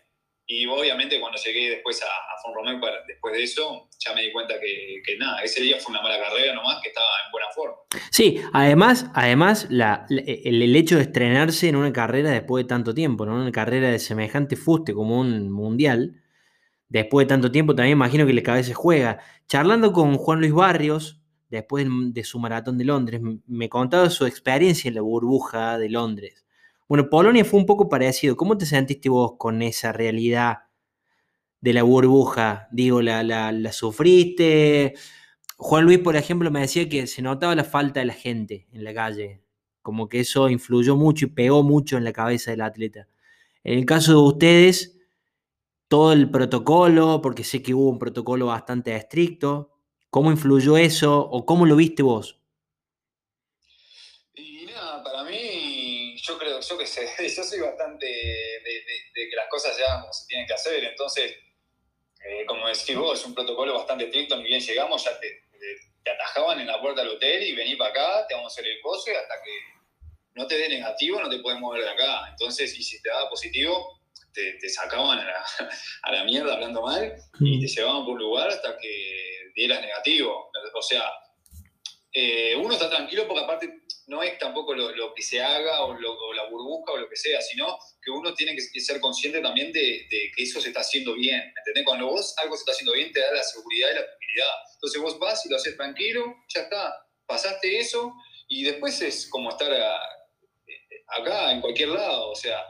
Y 0.47 0.67
obviamente 0.67 1.19
cuando 1.19 1.39
llegué 1.43 1.71
después 1.71 2.01
a, 2.03 2.05
a 2.05 2.41
Fon 2.43 2.53
Romeu, 2.53 2.79
después 3.07 3.33
de 3.33 3.43
eso, 3.43 3.89
ya 3.97 4.13
me 4.13 4.21
di 4.21 4.31
cuenta 4.31 4.55
que, 4.59 5.17
nada, 5.17 5.41
ese 5.41 5.61
día 5.61 5.77
fue 5.79 5.91
una 5.91 6.03
mala 6.03 6.19
carrera 6.19 6.53
nomás, 6.53 6.79
que 6.83 6.89
estaba 6.89 7.07
en 7.25 7.31
buena 7.31 7.47
forma. 7.49 7.75
Sí, 8.11 8.39
además, 8.53 9.07
además 9.15 9.67
el, 9.71 10.75
hecho 10.75 10.97
de 10.97 11.01
estrenarse 11.01 11.67
en 11.67 11.77
una 11.77 11.91
carrera 11.91 12.29
después 12.29 12.63
de 12.63 12.69
tanto 12.69 12.93
tiempo, 12.93 13.25
¿no? 13.25 13.35
una 13.35 13.51
carrera 13.51 13.89
de 13.89 13.97
semejante 13.97 14.55
fuste 14.55 14.93
como 14.93 15.19
un 15.19 15.51
mundial, 15.51 16.21
después 16.89 17.25
de 17.25 17.29
tanto 17.29 17.51
tiempo 17.51 17.75
también 17.75 17.97
imagino 17.97 18.25
que 18.25 18.33
la 18.33 18.43
cabeza 18.43 18.73
juega. 18.73 19.19
Charlando 19.47 19.91
con 19.93 20.17
Juan 20.17 20.39
Luis 20.39 20.53
Barrios, 20.53 21.21
después 21.49 21.87
de 21.89 22.23
su 22.23 22.39
maratón 22.39 22.77
de 22.77 22.85
Londres, 22.85 23.21
me 23.47 23.69
contaba 23.69 24.09
su 24.09 24.25
experiencia 24.25 24.89
en 24.89 24.95
la 24.95 25.01
burbuja 25.01 25.77
de 25.77 25.89
Londres 25.89 26.45
bueno, 26.87 27.09
Polonia 27.09 27.43
fue 27.45 27.59
un 27.59 27.65
poco 27.65 27.89
parecido. 27.89 28.37
¿Cómo 28.37 28.57
te 28.57 28.65
sentiste 28.65 29.09
vos 29.09 29.33
con 29.37 29.61
esa 29.63 29.91
realidad 29.91 30.59
de 31.61 31.73
la 31.73 31.83
burbuja? 31.83 32.67
Digo, 32.71 33.01
¿la, 33.01 33.23
la, 33.23 33.71
sufriste? 33.71 34.93
Juan 35.57 35.85
Luis, 35.85 35.99
por 35.99 36.15
ejemplo, 36.15 36.51
me 36.51 36.61
decía 36.61 36.87
que 36.87 37.07
se 37.07 37.21
notaba 37.23 37.55
la 37.55 37.63
falta 37.63 38.01
de 38.01 38.05
la 38.07 38.13
gente 38.13 38.67
en 38.71 38.83
la 38.83 38.93
calle, 38.93 39.41
como 39.81 40.09
que 40.09 40.19
eso 40.19 40.49
influyó 40.49 40.95
mucho 40.95 41.25
y 41.25 41.29
pegó 41.29 41.63
mucho 41.63 41.97
en 41.97 42.03
la 42.03 42.13
cabeza 42.13 42.51
del 42.51 42.61
atleta. 42.61 43.07
En 43.63 43.79
el 43.79 43.85
caso 43.85 44.11
de 44.11 44.27
ustedes, 44.27 44.94
todo 45.87 46.13
el 46.13 46.29
protocolo, 46.29 47.21
porque 47.21 47.43
sé 47.43 47.61
que 47.61 47.73
hubo 47.73 47.89
un 47.89 47.99
protocolo 47.99 48.47
bastante 48.47 48.95
estricto, 48.95 49.71
¿cómo 50.09 50.31
influyó 50.31 50.77
eso 50.77 51.19
o 51.19 51.45
cómo 51.45 51.65
lo 51.65 51.75
viste 51.75 52.03
vos? 52.03 52.39
yo 56.25 56.37
creo, 56.39 56.59
yo 56.59 56.77
que 56.77 56.87
sé, 56.87 57.07
yo 57.35 57.43
soy 57.43 57.59
bastante 57.59 58.05
de, 58.05 59.29
que 59.29 59.35
las 59.35 59.47
cosas 59.47 59.77
hagan 59.79 60.01
como 60.01 60.13
se 60.13 60.27
tienen 60.27 60.47
que 60.47 60.53
hacer, 60.53 60.83
entonces, 60.83 61.35
eh, 62.25 62.45
como 62.47 62.67
decís 62.67 62.95
vos, 62.95 63.19
es 63.19 63.25
un 63.25 63.35
protocolo 63.35 63.73
bastante 63.73 64.05
estricto, 64.05 64.35
ni 64.37 64.43
bien 64.43 64.59
llegamos, 64.59 65.03
ya 65.03 65.19
te, 65.19 65.43
atajaban 66.09 66.59
en 66.59 66.67
la 66.67 66.79
puerta 66.79 67.01
del 67.01 67.15
hotel 67.15 67.43
y 67.43 67.55
vení 67.55 67.75
para 67.75 67.89
acá, 67.89 68.27
te 68.27 68.35
vamos 68.35 68.51
a 68.51 68.53
hacer 68.53 68.71
el 68.71 68.79
coso 68.81 69.11
y 69.11 69.15
hasta 69.15 69.41
que 69.43 69.51
no 70.35 70.45
te 70.45 70.55
dé 70.55 70.69
negativo 70.69 71.19
no 71.19 71.29
te 71.29 71.39
puedes 71.39 71.59
mover 71.59 71.81
de 71.81 71.89
acá. 71.89 72.29
Entonces, 72.29 72.77
y 72.77 72.83
si 72.83 73.01
te 73.01 73.09
daba 73.09 73.27
positivo, 73.27 73.99
te, 74.35 74.69
sacaban 74.69 75.19
a 76.03 76.11
la, 76.11 76.23
mierda 76.25 76.53
hablando 76.53 76.81
mal 76.81 77.15
y 77.39 77.59
te 77.59 77.67
llevaban 77.67 78.05
por 78.05 78.15
un 78.15 78.19
lugar 78.19 78.49
hasta 78.49 78.77
que 78.77 79.51
dieras 79.55 79.81
negativo. 79.81 80.51
O 80.73 80.81
sea, 80.81 81.03
eh, 82.11 82.55
uno 82.55 82.73
está 82.73 82.89
tranquilo 82.89 83.27
porque 83.27 83.43
aparte 83.43 83.85
no 84.07 84.21
es 84.21 84.37
tampoco 84.37 84.75
lo, 84.75 85.13
que 85.13 85.21
se 85.21 85.41
haga 85.41 85.83
o, 85.83 85.93
la 85.93 86.49
burbuja 86.49 86.93
o 86.93 86.97
lo 86.97 87.09
que 87.09 87.15
sea, 87.15 87.41
sino 87.41 87.77
que 88.01 88.11
uno 88.11 88.33
tiene 88.33 88.55
que 88.55 88.79
ser 88.79 88.99
consciente 88.99 89.41
también 89.41 89.71
de, 89.71 90.07
que 90.09 90.43
eso 90.43 90.61
se 90.61 90.69
está 90.69 90.81
haciendo 90.81 91.13
bien. 91.15 91.41
¿Entendés? 91.57 91.83
Cuando 91.85 92.07
vos 92.07 92.35
algo 92.37 92.55
se 92.55 92.61
está 92.61 92.71
haciendo 92.73 92.93
bien, 92.93 93.11
te 93.11 93.19
da 93.19 93.31
la 93.33 93.43
seguridad 93.43 93.89
y 93.91 93.95
la 93.95 94.05
tranquilidad. 94.05 94.53
Entonces 94.75 95.01
vos 95.01 95.19
vas 95.19 95.45
y 95.45 95.49
lo 95.49 95.55
haces 95.55 95.75
tranquilo, 95.75 96.35
ya 96.53 96.61
está, 96.61 96.93
pasaste 97.25 97.79
eso 97.79 98.13
y 98.47 98.63
después 98.63 99.01
es 99.01 99.27
como 99.29 99.49
estar 99.49 99.71
acá, 101.07 101.51
en 101.51 101.61
cualquier 101.61 101.89
lado. 101.89 102.29
O 102.29 102.35
sea, 102.35 102.63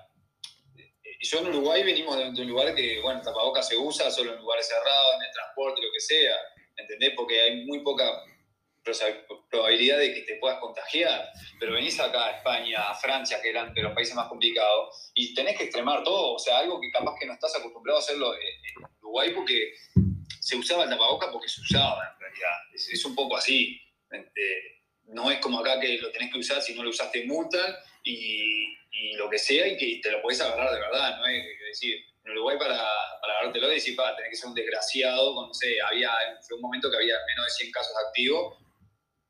yo 1.21 1.39
en 1.39 1.47
Uruguay 1.47 1.83
venimos 1.83 2.17
de, 2.17 2.41
un 2.41 2.47
lugar 2.47 2.73
que, 2.75 3.01
bueno, 3.01 3.21
tapabocas 3.21 3.67
se 3.67 3.77
usa 3.77 4.11
solo 4.11 4.33
en 4.33 4.39
lugares 4.39 4.67
cerrados, 4.67 5.15
en 5.15 5.23
el 5.23 5.31
transporte, 5.31 5.81
lo 5.81 5.91
que 5.93 5.99
sea. 5.99 6.35
¿Entendés? 6.77 7.13
Porque 7.15 7.39
hay 7.39 7.65
muy 7.65 7.79
poca 7.79 8.23
probabilidad 9.49 9.97
de 9.97 10.13
que 10.13 10.21
te 10.21 10.35
puedas 10.35 10.59
contagiar. 10.59 11.27
Pero 11.59 11.73
venís 11.73 11.99
acá 11.99 12.25
a 12.25 12.31
España, 12.37 12.89
a 12.89 12.95
Francia, 12.95 13.41
que 13.41 13.49
eran 13.49 13.73
de 13.73 13.81
los 13.81 13.93
países 13.93 14.15
más 14.15 14.27
complicados, 14.27 15.11
y 15.13 15.33
tenés 15.33 15.57
que 15.57 15.65
extremar 15.65 16.03
todo. 16.03 16.35
O 16.35 16.39
sea, 16.39 16.59
algo 16.59 16.79
que 16.79 16.91
capaz 16.91 17.15
que 17.19 17.25
no 17.25 17.33
estás 17.33 17.55
acostumbrado 17.55 17.99
a 17.99 18.01
hacerlo 18.01 18.33
en 18.35 18.83
Uruguay 19.01 19.31
porque 19.33 19.73
se 20.39 20.55
usaba 20.55 20.83
el 20.83 20.89
tapaboca 20.89 21.31
porque 21.31 21.49
se 21.49 21.61
usaba 21.61 22.13
en 22.13 22.19
realidad. 22.19 22.51
es, 22.73 23.05
un 23.05 23.15
poco 23.15 23.37
así. 23.37 23.81
Este, 24.11 24.81
no 25.05 25.31
es 25.31 25.39
como 25.39 25.59
acá 25.59 25.79
que 25.79 25.97
lo 25.97 26.11
tenés 26.11 26.31
que 26.31 26.39
usar, 26.39 26.61
si 26.61 26.75
no 26.75 26.83
lo 26.83 26.89
usaste 26.89 27.25
multan 27.25 27.75
y, 28.05 29.15
lo 29.17 29.29
que 29.29 29.37
sea, 29.37 29.67
y 29.67 29.77
que 29.77 29.99
te 30.01 30.11
lo 30.11 30.21
podés 30.21 30.41
agarrar 30.41 30.73
de 30.73 30.79
verdad, 30.79 31.17
¿no? 31.17 31.25
Es 31.25 31.43
decir, 31.67 32.03
en 32.23 32.31
Uruguay 32.31 32.57
para, 32.57 32.77
para 33.21 33.33
agarrártelo 33.33 33.69
decir, 33.69 33.95
para 33.95 34.15
tener 34.15 34.29
que 34.29 34.37
ser 34.37 34.49
un 34.49 34.55
desgraciado, 34.55 35.47
no 35.47 35.53
sé, 35.53 35.77
había, 35.81 36.11
fue 36.47 36.57
un 36.57 36.61
momento 36.61 36.89
que 36.89 36.97
había 36.97 37.15
menos 37.27 37.45
de 37.45 37.51
100 37.51 37.71
casos 37.71 37.93
activos, 38.07 38.57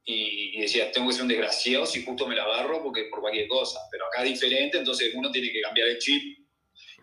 y, 0.08 0.62
decía, 0.62 0.92
tengo 0.92 1.08
que 1.08 1.14
ser 1.14 1.24
un 1.24 1.30
desgraciado 1.30 1.86
si 1.86 2.06
justo 2.06 2.28
me 2.28 2.36
la 2.36 2.44
agarro 2.44 2.84
porque 2.84 3.06
por 3.06 3.22
cualquier 3.22 3.48
cosa. 3.48 3.80
Pero 3.90 4.06
acá 4.06 4.24
es 4.24 4.30
diferente, 4.30 4.78
entonces 4.78 5.12
uno 5.16 5.32
tiene 5.32 5.52
que 5.52 5.62
cambiar 5.62 5.88
el 5.88 5.98
chip 5.98 6.38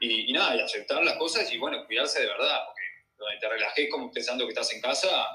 y, 0.01 0.33
nada, 0.33 0.57
y 0.57 0.61
aceptar 0.61 1.03
las 1.03 1.17
cosas 1.17 1.53
y 1.53 1.59
bueno, 1.59 1.85
cuidarse 1.85 2.21
de 2.21 2.29
verdad, 2.29 2.61
porque 2.67 2.83
donde 3.17 3.39
te 3.39 3.49
relajé 3.49 3.89
como 3.89 4.13
pensando 4.13 4.45
que 4.45 4.51
estás 4.51 4.73
en 4.73 4.81
casa, 4.81 5.27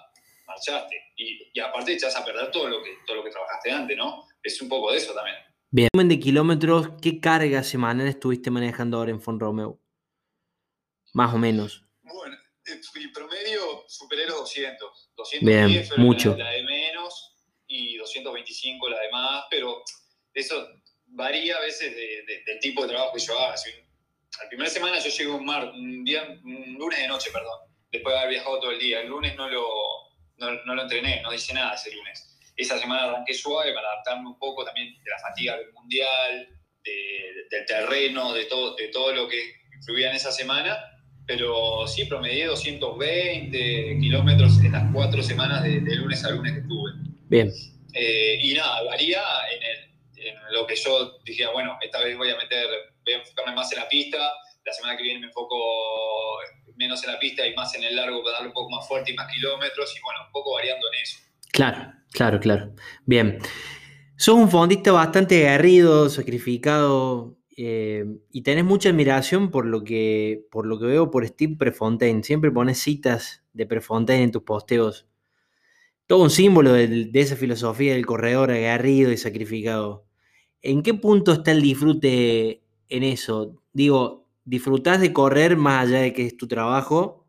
marchaste. 0.45 0.95
Y, 1.17 1.49
y 1.53 1.59
aparte 1.59 1.91
echas 1.91 2.15
a 2.15 2.23
perder 2.23 2.51
todo 2.51 2.69
lo, 2.69 2.81
que, 2.81 2.91
todo 3.05 3.17
lo 3.17 3.23
que 3.23 3.31
trabajaste 3.31 3.69
antes, 3.69 3.97
¿no? 3.97 4.25
Es 4.41 4.61
un 4.61 4.69
poco 4.69 4.91
de 4.91 4.99
eso 4.99 5.13
también. 5.13 5.35
Bien, 5.69 5.89
de 5.93 6.19
kilómetros, 6.19 6.87
¿qué 7.01 7.19
carga 7.19 7.61
semanal 7.61 8.07
estuviste 8.07 8.49
manejando 8.49 8.97
ahora 8.97 9.11
en 9.11 9.21
Font 9.21 9.41
Romeo? 9.41 9.81
Más 11.13 11.33
o 11.33 11.37
menos. 11.37 11.83
Bueno, 12.03 12.37
el 12.65 13.11
promedio 13.11 13.83
superé 13.87 14.25
los 14.27 14.37
200. 14.39 15.11
210 15.17 15.89
Bien, 15.89 16.05
mucho. 16.05 16.37
La 16.37 16.51
de 16.51 16.63
menos 16.63 17.35
y 17.67 17.97
225 17.97 18.87
la 18.87 18.99
de 19.01 19.11
más, 19.11 19.45
pero 19.49 19.83
eso 20.33 20.69
varía 21.07 21.57
a 21.57 21.61
veces 21.61 21.93
del 21.95 22.59
tipo 22.59 22.83
de 22.83 22.89
trabajo 22.89 23.13
que 23.13 23.19
yo 23.19 23.37
haga. 23.37 23.55
la 24.41 24.49
primera 24.49 24.69
semana 24.69 24.99
yo 24.99 25.09
llego 25.09 25.35
un, 25.35 25.45
mar, 25.45 25.65
un, 25.73 26.05
día, 26.05 26.23
un 26.45 26.75
lunes 26.79 26.99
de 26.99 27.07
noche, 27.09 27.29
perdón, 27.31 27.59
después 27.91 28.13
de 28.13 28.19
haber 28.19 28.31
viajado 28.31 28.59
todo 28.61 28.71
el 28.71 28.79
día. 28.79 29.01
El 29.01 29.09
lunes 29.09 29.35
no 29.35 29.49
lo, 29.49 29.65
no, 30.37 30.63
no 30.63 30.75
lo 30.75 30.81
entrené, 30.83 31.21
no 31.23 31.33
hice 31.33 31.53
nada 31.53 31.73
ese 31.73 31.93
lunes. 31.93 32.36
Esa 32.57 32.77
semana 32.79 33.03
arranqué 33.03 33.33
suave 33.33 33.73
para 33.73 33.87
adaptarme 33.87 34.27
un 34.27 34.37
poco 34.37 34.65
también 34.65 34.93
de 34.93 35.09
la 35.09 35.19
fatiga 35.19 35.55
del 35.57 35.71
mundial, 35.71 36.49
del 36.83 37.65
terreno, 37.65 38.33
de 38.33 38.45
todo, 38.45 38.75
de 38.75 38.87
todo 38.87 39.13
lo 39.13 39.27
que 39.27 39.39
influía 39.75 40.09
en 40.09 40.15
esa 40.15 40.31
semana. 40.31 40.77
Pero 41.25 41.85
sí, 41.87 42.05
promedié 42.05 42.47
220 42.47 43.97
kilómetros 43.99 44.59
en 44.59 44.71
las 44.71 44.91
cuatro 44.93 45.21
semanas 45.21 45.63
de, 45.63 45.81
de 45.81 45.95
lunes 45.95 46.23
a 46.25 46.31
lunes 46.31 46.53
que 46.53 46.59
estuve. 46.59 46.91
Bien. 47.29 47.51
Eh, 47.93 48.39
y 48.41 48.53
nada, 48.53 48.83
varía 48.83 49.21
en, 49.51 49.87
lo 50.51 50.65
que 50.67 50.75
yo 50.75 51.17
dije, 51.23 51.45
bueno, 51.47 51.77
esta 51.81 51.99
vez 52.01 52.17
voy 52.17 52.29
a 52.29 52.37
meter, 52.37 52.67
voy 53.03 53.13
a 53.13 53.17
enfocarme 53.17 53.53
más 53.53 53.71
en 53.71 53.79
la 53.79 53.89
pista, 53.89 54.17
la 54.65 54.73
semana 54.73 54.97
que 54.97 55.03
viene 55.03 55.19
me 55.19 55.27
enfoco 55.27 56.37
menos 56.75 57.03
en 57.03 57.13
la 57.13 57.19
pista 57.19 57.45
y 57.47 57.55
más 57.55 57.73
en 57.75 57.83
el 57.83 57.95
largo 57.95 58.23
para 58.23 58.33
darle 58.33 58.49
un 58.49 58.53
poco 58.53 58.69
más 58.69 58.87
fuerte 58.87 59.11
y 59.11 59.15
más 59.15 59.31
kilómetros, 59.31 59.95
y 59.95 60.01
bueno, 60.01 60.19
un 60.25 60.31
poco 60.31 60.53
variando 60.53 60.85
en 60.93 61.01
eso. 61.01 61.19
Claro, 61.51 61.93
claro, 62.11 62.39
claro. 62.39 62.73
Bien. 63.05 63.39
Sos 64.15 64.35
un 64.35 64.49
fondista 64.49 64.91
bastante 64.91 65.47
aguerrido, 65.47 66.09
sacrificado, 66.09 67.37
eh, 67.55 68.05
y 68.31 68.41
tenés 68.41 68.65
mucha 68.65 68.89
admiración 68.89 69.51
por 69.51 69.65
lo 69.65 69.83
que, 69.83 70.45
por 70.51 70.65
lo 70.65 70.79
que 70.79 70.85
veo 70.87 71.11
por 71.11 71.25
Steve 71.27 71.55
Prefontaine. 71.57 72.23
Siempre 72.23 72.51
pones 72.51 72.79
citas 72.79 73.43
de 73.53 73.65
Prefontaine 73.65 74.23
en 74.23 74.31
tus 74.31 74.43
posteos 74.43 75.07
todo 76.07 76.23
un 76.23 76.29
símbolo 76.29 76.73
de, 76.73 77.11
esa 77.13 77.35
filosofía 77.35 77.93
del 77.93 78.05
corredor 78.05 78.51
aguerrido 78.51 79.11
y 79.11 79.17
sacrificado. 79.17 80.05
¿En 80.61 80.81
qué 80.81 80.93
punto 80.93 81.33
está 81.33 81.51
el 81.51 81.61
disfrute 81.61 82.63
en 82.89 83.03
eso? 83.03 83.61
Digo, 83.73 84.29
¿disfrutás 84.45 85.01
de 85.01 85.13
correr 85.13 85.57
más 85.57 85.87
allá 85.87 85.99
de 85.99 86.13
que 86.13 86.25
es 86.25 86.37
tu 86.37 86.47
trabajo? 86.47 87.26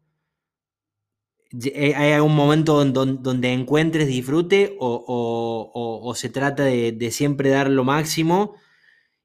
Eh, 1.51 1.95
¿Hay 1.97 2.13
algún 2.13 2.37
momento 2.37 2.85
donde, 2.85 3.53
encuentres 3.53 4.07
disfrute 4.07 4.77
o, 4.79 6.13
se 6.15 6.29
trata 6.29 6.65
de, 6.65 7.11
siempre 7.11 7.51
dar 7.51 7.71
lo 7.71 7.85
máximo 7.85 8.57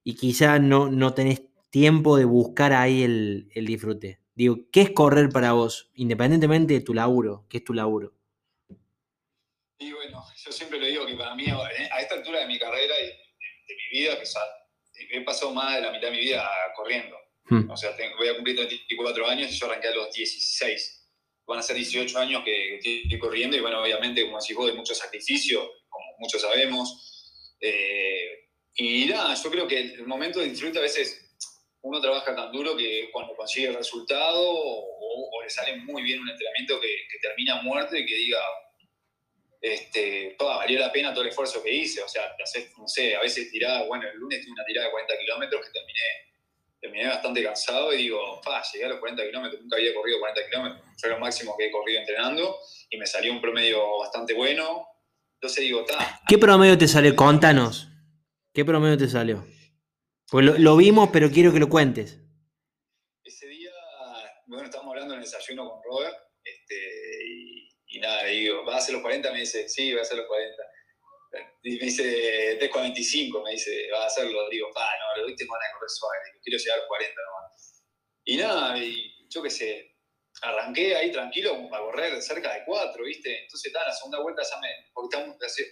y 0.03 0.15
quizás 0.15 0.61
no, 0.61 0.89
no 0.89 1.13
tenés 1.13 1.43
tiempo 1.69 2.17
de 2.17 2.25
buscar 2.25 2.73
ahí 2.73 3.03
el, 3.03 3.49
el 3.53 3.65
disfrute? 3.65 4.19
Digo, 4.35 4.57
¿qué 4.71 4.81
es 4.81 4.91
correr 4.91 5.29
para 5.29 5.51
vos, 5.51 5.91
independientemente 5.95 6.73
de 6.73 6.81
tu 6.81 6.93
laburo? 6.93 7.45
¿Qué 7.49 7.57
es 7.57 7.63
tu 7.63 7.73
laburo? 7.73 8.13
Y 9.77 9.91
bueno, 9.91 10.23
yo 10.35 10.51
siempre 10.51 10.79
lo 10.79 10.85
digo 10.85 11.05
que 11.05 11.15
para 11.15 11.35
mí, 11.35 11.45
a 11.47 12.01
esta 12.01 12.15
altura 12.15 12.39
de 12.39 12.47
mi 12.47 12.57
carrera 12.57 12.93
y 13.01 13.07
de, 13.07 13.75
mi 13.75 13.99
vida, 13.99 14.17
que 14.17 15.17
he 15.17 15.21
pasado 15.21 15.53
más 15.53 15.75
de 15.75 15.81
la 15.81 15.91
mitad 15.91 16.07
de 16.07 16.11
mi 16.11 16.19
vida 16.19 16.49
corriendo. 16.75 17.17
Hmm. 17.45 17.69
O 17.69 17.75
sea, 17.75 17.91
voy 18.17 18.29
a 18.29 18.35
cumplir 18.35 18.55
34 18.55 19.27
años 19.27 19.51
y 19.51 19.55
yo 19.55 19.65
arranqué 19.65 19.89
a 19.89 19.95
los 19.95 20.13
16. 20.13 21.02
Van 21.45 21.59
a 21.59 21.61
ser 21.61 21.75
18 21.75 22.17
años 22.19 22.43
que, 22.43 22.77
estoy 22.77 23.19
corriendo 23.19 23.57
y 23.57 23.59
bueno, 23.59 23.81
obviamente, 23.81 24.23
como 24.23 24.39
decís 24.39 24.55
vos, 24.55 24.67
de 24.67 24.73
mucho 24.73 24.95
sacrificio, 24.95 25.69
como 25.89 26.05
muchos 26.19 26.41
sabemos. 26.41 27.55
Eh, 27.59 28.49
y 28.75 29.05
nada, 29.05 29.35
yo 29.35 29.51
creo 29.51 29.67
que 29.67 29.79
el 29.79 30.07
momento 30.07 30.39
de 30.39 30.49
disfrute 30.49 30.79
a 30.79 30.81
veces 30.81 31.23
uno 31.83 31.99
trabaja 31.99 32.35
tan 32.35 32.51
duro 32.51 32.75
que 32.75 33.09
cuando 33.11 33.35
consigue 33.35 33.67
el 33.67 33.75
resultado 33.75 34.41
o, 34.41 35.41
le 35.43 35.49
sale 35.49 35.75
muy 35.75 36.01
bien 36.01 36.21
un 36.21 36.29
entrenamiento 36.29 36.79
que, 36.79 36.89
termina 37.21 37.61
muerto 37.61 37.97
y 37.97 38.05
que 38.05 38.15
diga, 38.15 38.39
este, 39.61 40.35
valió 40.39 40.79
la 40.79 40.91
pena 40.91 41.11
todo 41.13 41.23
el 41.23 41.29
esfuerzo 41.29 41.61
que 41.61 41.73
hice, 41.73 42.01
o 42.01 42.07
sea, 42.07 42.33
no 42.77 42.87
sé, 42.87 43.15
a 43.15 43.21
veces 43.21 43.51
tirada, 43.51 43.85
bueno, 43.85 44.07
el 44.07 44.17
lunes 44.17 44.41
tuve 44.41 44.53
una 44.53 44.63
tirada 44.63 44.87
de 44.87 44.91
40 44.91 45.19
kilómetros 45.19 45.65
que 45.65 45.71
terminé, 45.71 46.32
terminé 46.83 47.07
bastante 47.07 47.41
cansado 47.41 47.93
y 47.93 47.97
digo, 47.97 48.41
pa, 48.43 48.61
llegué 48.73 48.85
a 48.85 48.89
los 48.89 48.99
40 48.99 49.23
kilómetros, 49.23 49.61
nunca 49.61 49.77
había 49.77 49.93
corrido 49.93 50.19
40 50.19 50.49
kilómetros, 50.49 50.81
fue 50.97 51.09
lo 51.11 51.19
máximo 51.19 51.55
que 51.57 51.67
he 51.67 51.71
corrido 51.71 52.01
entrenando 52.01 52.57
y 52.89 52.97
me 52.97 53.07
salió 53.07 53.31
un 53.31 53.39
promedio 53.39 53.99
bastante 53.99 54.33
bueno, 54.33 54.85
entonces 55.35 55.63
digo, 55.63 55.85
ta. 55.85 56.19
¿Qué 56.27 56.37
promedio 56.37 56.77
te 56.77 56.89
salió? 56.89 57.15
Contanos, 57.15 57.87
¿qué 58.53 58.65
promedio 58.65 58.97
te 58.97 59.07
salió? 59.07 59.47
Pues 60.29 60.59
lo, 60.59 60.75
vimos, 60.75 61.09
pero 61.13 61.31
quiero 61.31 61.53
que 61.53 61.59
lo 61.59 61.69
cuentes. 61.69 62.19
Ese 63.23 63.47
día, 63.47 63.71
bueno, 64.47 64.65
estábamos 64.65 64.91
hablando 64.91 65.13
en 65.13 65.19
el 65.21 65.25
desayuno 65.25 65.69
con 65.69 65.81
Robert, 65.83 66.17
y 67.87 67.99
nada, 67.99 68.25
digo, 68.25 68.65
¿vas 68.65 68.75
a 68.75 68.77
hacer 68.79 68.93
los 68.95 69.03
40? 69.03 69.31
Me 69.31 69.39
dice, 69.39 69.69
sí, 69.69 69.91
voy 69.91 69.99
a 69.99 70.01
hacer 70.01 70.17
los 70.17 70.27
40. 70.27 70.63
Y 71.63 71.77
me 71.77 71.85
dice, 71.85 72.59
3.45, 72.59 73.43
me 73.43 73.51
dice, 73.51 73.89
vas 73.91 74.01
a 74.01 74.05
hacerlo. 74.07 74.49
Digo, 74.49 74.67
ah, 74.75 74.91
no, 74.99 75.21
lo 75.21 75.27
viste, 75.27 75.45
van 75.45 75.59
a 75.61 75.73
correr 75.73 75.89
suave. 75.89 76.17
quiero 76.43 76.59
llegar 76.59 76.77
a 76.77 76.81
los 76.81 76.87
40 76.87 77.21
nomás. 77.21 77.83
Y 78.25 78.37
nada, 78.37 78.77
y 78.77 79.27
yo 79.29 79.41
qué 79.41 79.49
sé, 79.49 79.95
arranqué 80.41 80.95
ahí 80.95 81.11
tranquilo 81.11 81.69
a 81.73 81.79
correr 81.79 82.21
cerca 82.21 82.53
de 82.53 82.63
4, 82.65 83.03
¿viste? 83.03 83.43
Entonces, 83.43 83.67
está, 83.67 83.85
la 83.85 83.93
segunda 83.93 84.19
vuelta 84.21 84.43
ya 84.43 84.59
me. 84.59 84.67
Porque 84.93 85.17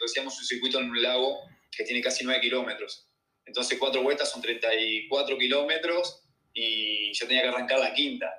hacíamos 0.04 0.38
un 0.38 0.46
circuito 0.46 0.80
en 0.80 0.90
un 0.90 1.02
lago 1.02 1.40
que 1.72 1.84
tiene 1.84 2.02
casi 2.02 2.24
9 2.24 2.42
kilómetros. 2.42 3.08
Entonces, 3.46 3.78
cuatro 3.80 4.04
vueltas 4.04 4.30
son 4.30 4.42
34 4.42 5.38
kilómetros 5.38 6.24
y 6.54 7.14
yo 7.14 7.28
tenía 7.28 7.44
que 7.44 7.50
arrancar 7.50 7.80
la 7.80 7.94
quinta. 7.94 8.32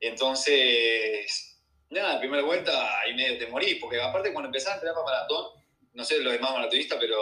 Entonces, 0.00 1.48
Nada, 1.90 2.18
primera 2.20 2.42
vuelta 2.42 3.00
ahí 3.00 3.14
medio 3.14 3.38
te 3.38 3.46
morís, 3.46 3.78
porque 3.80 4.00
aparte 4.00 4.32
cuando 4.32 4.48
empezás 4.48 4.72
a 4.72 4.74
entrenar 4.74 4.94
para 4.94 5.06
maratón, 5.06 5.57
no 5.98 6.04
sé 6.04 6.20
los 6.20 6.32
demás 6.32 6.52
maratonistas, 6.52 6.96
pero 7.00 7.18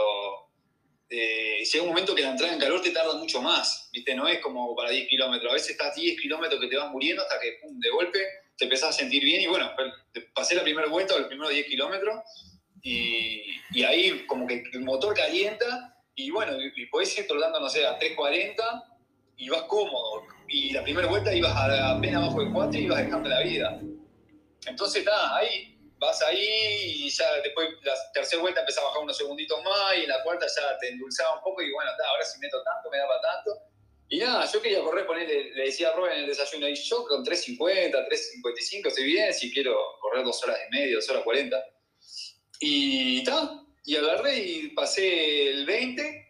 eh, 1.08 1.64
llega 1.64 1.82
un 1.82 1.88
momento 1.88 2.14
que 2.14 2.20
la 2.20 2.32
entrada 2.32 2.52
en 2.52 2.60
calor 2.60 2.82
te 2.82 2.90
tarda 2.90 3.14
mucho 3.14 3.40
más, 3.40 3.88
¿viste? 3.90 4.14
No 4.14 4.28
es 4.28 4.38
como 4.40 4.76
para 4.76 4.90
10 4.90 5.08
kilómetros, 5.08 5.50
a 5.50 5.54
veces 5.54 5.70
estás 5.70 5.94
10 5.94 6.20
kilómetros 6.20 6.60
que 6.60 6.68
te 6.68 6.76
vas 6.76 6.90
muriendo 6.90 7.22
hasta 7.22 7.40
que, 7.40 7.58
pum, 7.62 7.80
de 7.80 7.88
golpe 7.88 8.18
te 8.54 8.64
empezás 8.64 8.90
a 8.90 8.92
sentir 8.92 9.24
bien 9.24 9.40
y 9.40 9.46
bueno, 9.46 9.70
pasé 10.34 10.54
la 10.54 10.62
primera 10.62 10.88
vuelta 10.88 11.14
o 11.14 11.18
los 11.18 11.26
primeros 11.26 11.54
10 11.54 11.66
kilómetros 11.68 12.16
y, 12.82 13.44
y, 13.72 13.82
ahí 13.82 14.26
como 14.26 14.46
que 14.46 14.62
el 14.70 14.80
motor 14.82 15.14
calienta 15.14 15.96
y 16.14 16.30
bueno, 16.30 16.52
y, 16.76 16.84
podés 16.86 17.18
ir 17.18 17.26
trotando, 17.26 17.58
no 17.58 17.70
sé, 17.70 17.86
a 17.86 17.98
3.40 17.98 18.54
y 19.38 19.48
vas 19.48 19.62
cómodo. 19.62 20.22
Y 20.48 20.72
la 20.72 20.82
primera 20.82 21.08
vuelta 21.08 21.34
ibas 21.34 21.56
a, 21.56 21.96
apenas 21.96 22.22
abajo 22.22 22.44
de 22.44 22.52
4 22.52 22.78
y 22.78 22.84
ibas 22.84 23.04
dejando 23.04 23.28
la 23.28 23.40
vida. 23.40 23.80
Entonces, 24.66 25.02
nada, 25.02 25.36
ahí 25.36 25.75
vas 25.98 26.22
ahí 26.22 27.04
y 27.04 27.10
ya 27.10 27.40
después 27.42 27.68
la 27.82 27.94
tercera 28.12 28.42
vuelta 28.42 28.60
empezás 28.60 28.82
a 28.82 28.86
bajar 28.86 29.02
unos 29.02 29.16
segunditos 29.16 29.62
más 29.62 29.96
y 29.96 30.02
en 30.02 30.08
la 30.08 30.22
cuarta 30.22 30.46
ya 30.46 30.78
te 30.78 30.88
endulzaba 30.88 31.36
un 31.36 31.42
poco 31.42 31.62
y 31.62 31.72
bueno, 31.72 31.90
ahora 31.90 32.24
si 32.24 32.38
meto 32.38 32.62
tanto, 32.62 32.90
me 32.90 32.98
daba 32.98 33.20
tanto. 33.20 33.58
Y 34.08 34.18
nada, 34.18 34.50
yo 34.50 34.62
quería 34.62 34.82
correr, 34.82 35.04
ponerle, 35.04 35.50
le 35.54 35.64
decía 35.64 35.88
a 35.88 35.96
Robin 35.96 36.12
en 36.12 36.18
el 36.20 36.26
desayuno, 36.28 36.68
y 36.68 36.74
yo 36.76 37.04
con 37.06 37.24
3.50, 37.24 37.90
3.55 38.08 38.86
estoy 38.86 39.04
bien, 39.04 39.34
si 39.34 39.52
quiero 39.52 39.76
correr 40.00 40.24
dos 40.24 40.40
horas 40.44 40.58
y 40.68 40.76
media, 40.76 40.94
dos 40.94 41.10
horas 41.10 41.24
40. 41.24 41.64
Y 42.60 43.18
está, 43.18 43.64
y 43.84 43.96
agarré 43.96 44.38
y 44.38 44.68
pasé 44.68 45.50
el 45.50 45.66
20. 45.66 46.22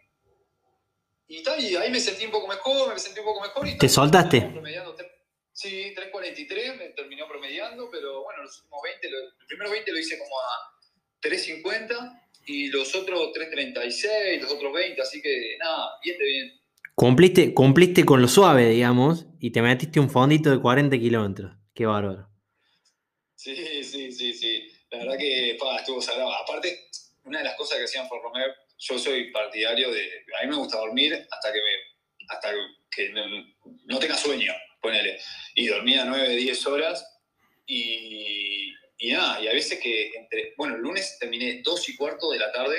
Y, 1.28 1.42
ta, 1.42 1.58
y 1.58 1.76
ahí 1.76 1.90
me 1.90 2.00
sentí 2.00 2.24
un 2.24 2.30
poco 2.30 2.46
mejor, 2.46 2.94
me 2.94 2.98
sentí 2.98 3.20
un 3.20 3.26
poco 3.26 3.42
mejor. 3.42 3.68
Y 3.68 3.76
¿Te 3.76 3.88
soltaste? 3.88 4.52
Sí, 5.56 5.94
3.43 5.96 6.76
me 6.76 6.88
terminó 6.90 7.26
promediando, 7.26 7.88
pero 7.90 8.22
bueno, 8.22 8.42
los 8.42 8.58
últimos 8.58 8.78
20, 8.82 9.10
los, 9.10 9.32
primeros 9.48 9.72
20 9.72 9.90
lo 9.90 9.98
hice 9.98 10.18
como 10.18 10.38
a 10.38 10.76
3.50 11.22 12.28
y 12.44 12.68
los 12.68 12.94
otros 12.94 13.32
3.36, 13.32 14.42
los 14.42 14.52
otros 14.52 14.70
20, 14.74 15.00
así 15.00 15.22
que 15.22 15.56
nada, 15.58 15.92
bien 16.04 16.18
de 16.18 16.24
bien. 16.26 16.60
Cumpliste, 16.94 17.54
cumpliste 17.54 18.04
con 18.04 18.20
lo 18.20 18.28
suave, 18.28 18.68
digamos, 18.68 19.24
y 19.40 19.50
te 19.50 19.62
metiste 19.62 19.98
un 19.98 20.10
fondito 20.10 20.50
de 20.50 20.60
40 20.60 20.98
kilómetros. 20.98 21.56
Qué 21.74 21.86
bárbaro. 21.86 22.28
Sí, 23.34 23.56
sí, 23.82 24.12
sí, 24.12 24.34
sí. 24.34 24.68
la 24.90 24.98
verdad 24.98 25.16
que 25.18 25.56
pa, 25.58 25.78
estuvo 25.78 26.02
sagrado. 26.02 26.34
Aparte, 26.34 26.90
una 27.24 27.38
de 27.38 27.44
las 27.44 27.56
cosas 27.56 27.78
que 27.78 27.84
hacían 27.84 28.06
por 28.10 28.22
Romeo, 28.22 28.52
yo 28.76 28.98
soy 28.98 29.32
partidario 29.32 29.90
de. 29.90 30.02
A 30.38 30.44
mí 30.44 30.50
me 30.50 30.56
gusta 30.58 30.76
dormir 30.76 31.14
hasta 31.14 31.50
que 31.50 31.60
me, 31.62 32.26
hasta 32.28 32.50
que 32.90 33.10
no 33.86 33.98
tenga 33.98 34.18
sueño, 34.18 34.52
ponele. 34.86 35.20
Y 35.54 35.66
dormía 35.66 36.04
9, 36.04 36.36
10 36.36 36.66
horas 36.66 37.04
y, 37.66 38.72
y 38.98 39.12
nada, 39.12 39.40
y 39.40 39.48
a 39.48 39.52
veces 39.52 39.80
que 39.80 40.12
entre. 40.14 40.54
Bueno, 40.56 40.76
el 40.76 40.82
lunes 40.82 41.18
terminé 41.18 41.60
2 41.62 41.88
y 41.88 41.96
cuarto 41.96 42.30
de 42.30 42.38
la 42.38 42.52
tarde, 42.52 42.76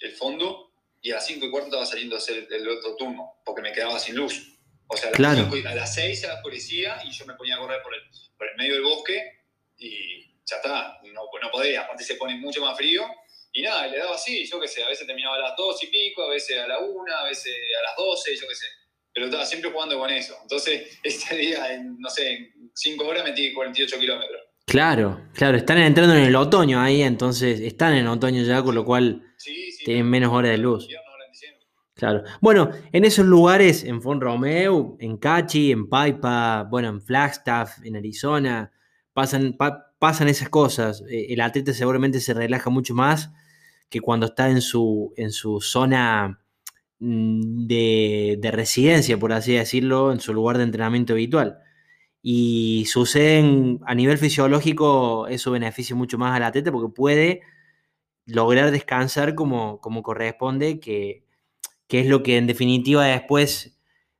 el 0.00 0.12
fondo, 0.12 0.72
y 1.00 1.10
a 1.12 1.16
las 1.16 1.26
5 1.26 1.46
y 1.46 1.50
cuarto 1.50 1.68
estaba 1.68 1.86
saliendo 1.86 2.16
a 2.16 2.18
hacer 2.18 2.46
el 2.50 2.68
otro 2.68 2.96
turno, 2.96 3.40
porque 3.44 3.62
me 3.62 3.72
quedaba 3.72 3.98
sin 3.98 4.16
luz. 4.16 4.58
O 4.88 4.96
sea, 4.96 5.08
a 5.08 5.10
las, 5.12 5.16
Claro. 5.18 5.36
cinco 5.42 5.56
y- 5.56 5.66
a 5.66 5.74
las 5.74 5.94
6 5.94 6.20
se 6.20 6.30
oscurecía 6.30 7.00
y 7.04 7.10
yo 7.12 7.24
me 7.26 7.34
ponía 7.34 7.56
a 7.56 7.58
correr 7.58 7.82
por 7.82 7.94
el, 7.94 8.00
por 8.36 8.48
el 8.48 8.56
medio 8.56 8.74
del 8.74 8.82
bosque 8.82 9.22
y 9.76 10.24
ya 10.46 10.56
está, 10.56 10.98
no, 11.04 11.22
no 11.42 11.50
podía, 11.52 11.82
aparte 11.82 12.02
se 12.04 12.14
pone 12.16 12.34
mucho 12.36 12.60
más 12.62 12.76
frío. 12.76 13.06
Y 13.52 13.62
nada, 13.62 13.86
le 13.86 13.98
daba 13.98 14.14
así, 14.14 14.46
yo 14.46 14.58
qué 14.60 14.66
sé, 14.68 14.82
a 14.82 14.88
veces 14.88 15.06
terminaba 15.06 15.36
a 15.36 15.40
las 15.40 15.56
2 15.56 15.82
y 15.84 15.86
pico, 15.88 16.22
a 16.22 16.28
veces 16.30 16.58
a 16.58 16.66
la 16.66 16.78
1, 16.78 17.14
a 17.16 17.24
veces 17.24 17.54
a 17.78 17.82
las 17.82 17.96
12, 17.96 18.34
yo 18.36 18.48
qué 18.48 18.54
sé. 18.54 18.66
Pero 19.18 19.26
estaba 19.26 19.44
siempre 19.44 19.72
jugando 19.72 19.98
con 19.98 20.08
eso. 20.10 20.34
Entonces, 20.42 20.96
este 21.02 21.36
día, 21.36 21.74
en, 21.74 21.98
no 21.98 22.08
sé, 22.08 22.32
en 22.34 22.70
5 22.72 23.04
horas 23.04 23.24
metí 23.24 23.52
48 23.52 23.98
kilómetros. 23.98 24.40
Claro, 24.64 25.22
claro, 25.32 25.56
están 25.56 25.78
entrando 25.78 26.14
en 26.14 26.24
el 26.24 26.36
otoño 26.36 26.78
ahí, 26.80 27.02
entonces 27.02 27.58
están 27.60 27.94
en 27.94 28.06
otoño 28.06 28.42
ya, 28.44 28.62
con 28.62 28.74
lo 28.74 28.84
cual 28.84 29.22
Sí, 29.38 29.72
sí. 29.72 29.84
tienen 29.86 30.06
menos 30.08 30.32
horas 30.32 30.52
de 30.52 30.58
luz. 30.58 30.86
Claro. 31.94 32.22
Bueno, 32.40 32.70
en 32.92 33.04
esos 33.04 33.26
lugares, 33.26 33.82
en 33.82 34.00
Font 34.00 34.22
Romeu, 34.22 34.96
en 35.00 35.16
Cachi, 35.16 35.72
en 35.72 35.88
Paipa, 35.88 36.62
bueno, 36.70 36.88
en 36.90 37.02
Flagstaff, 37.02 37.78
en 37.84 37.96
Arizona, 37.96 38.70
pasan, 39.12 39.54
pa- 39.54 39.92
pasan 39.98 40.28
esas 40.28 40.48
cosas. 40.48 41.02
Eh, 41.10 41.26
El 41.30 41.40
atleta 41.40 41.72
seguramente 41.72 42.20
se 42.20 42.34
relaja 42.34 42.70
mucho 42.70 42.94
más 42.94 43.30
que 43.88 44.00
cuando 44.00 44.26
está 44.26 44.48
en 44.48 44.60
su, 44.60 45.12
en 45.16 45.32
su 45.32 45.60
zona 45.60 46.40
de, 47.00 48.38
de 48.40 48.50
residencia, 48.50 49.18
por 49.18 49.32
así 49.32 49.54
decirlo, 49.54 50.12
en 50.12 50.20
su 50.20 50.32
lugar 50.34 50.58
de 50.58 50.64
entrenamiento 50.64 51.12
habitual. 51.14 51.58
Y 52.22 52.86
suceden 52.86 53.80
a 53.86 53.94
nivel 53.94 54.18
fisiológico, 54.18 55.28
eso 55.28 55.50
beneficia 55.52 55.96
mucho 55.96 56.18
más 56.18 56.36
al 56.36 56.42
atleta 56.44 56.72
porque 56.72 56.94
puede 56.94 57.42
lograr 58.26 58.70
descansar 58.70 59.34
como, 59.34 59.80
como 59.80 60.02
corresponde, 60.02 60.80
que, 60.80 61.24
que 61.88 62.00
es 62.00 62.06
lo 62.06 62.22
que 62.22 62.36
en 62.36 62.46
definitiva 62.46 63.06
después 63.06 63.78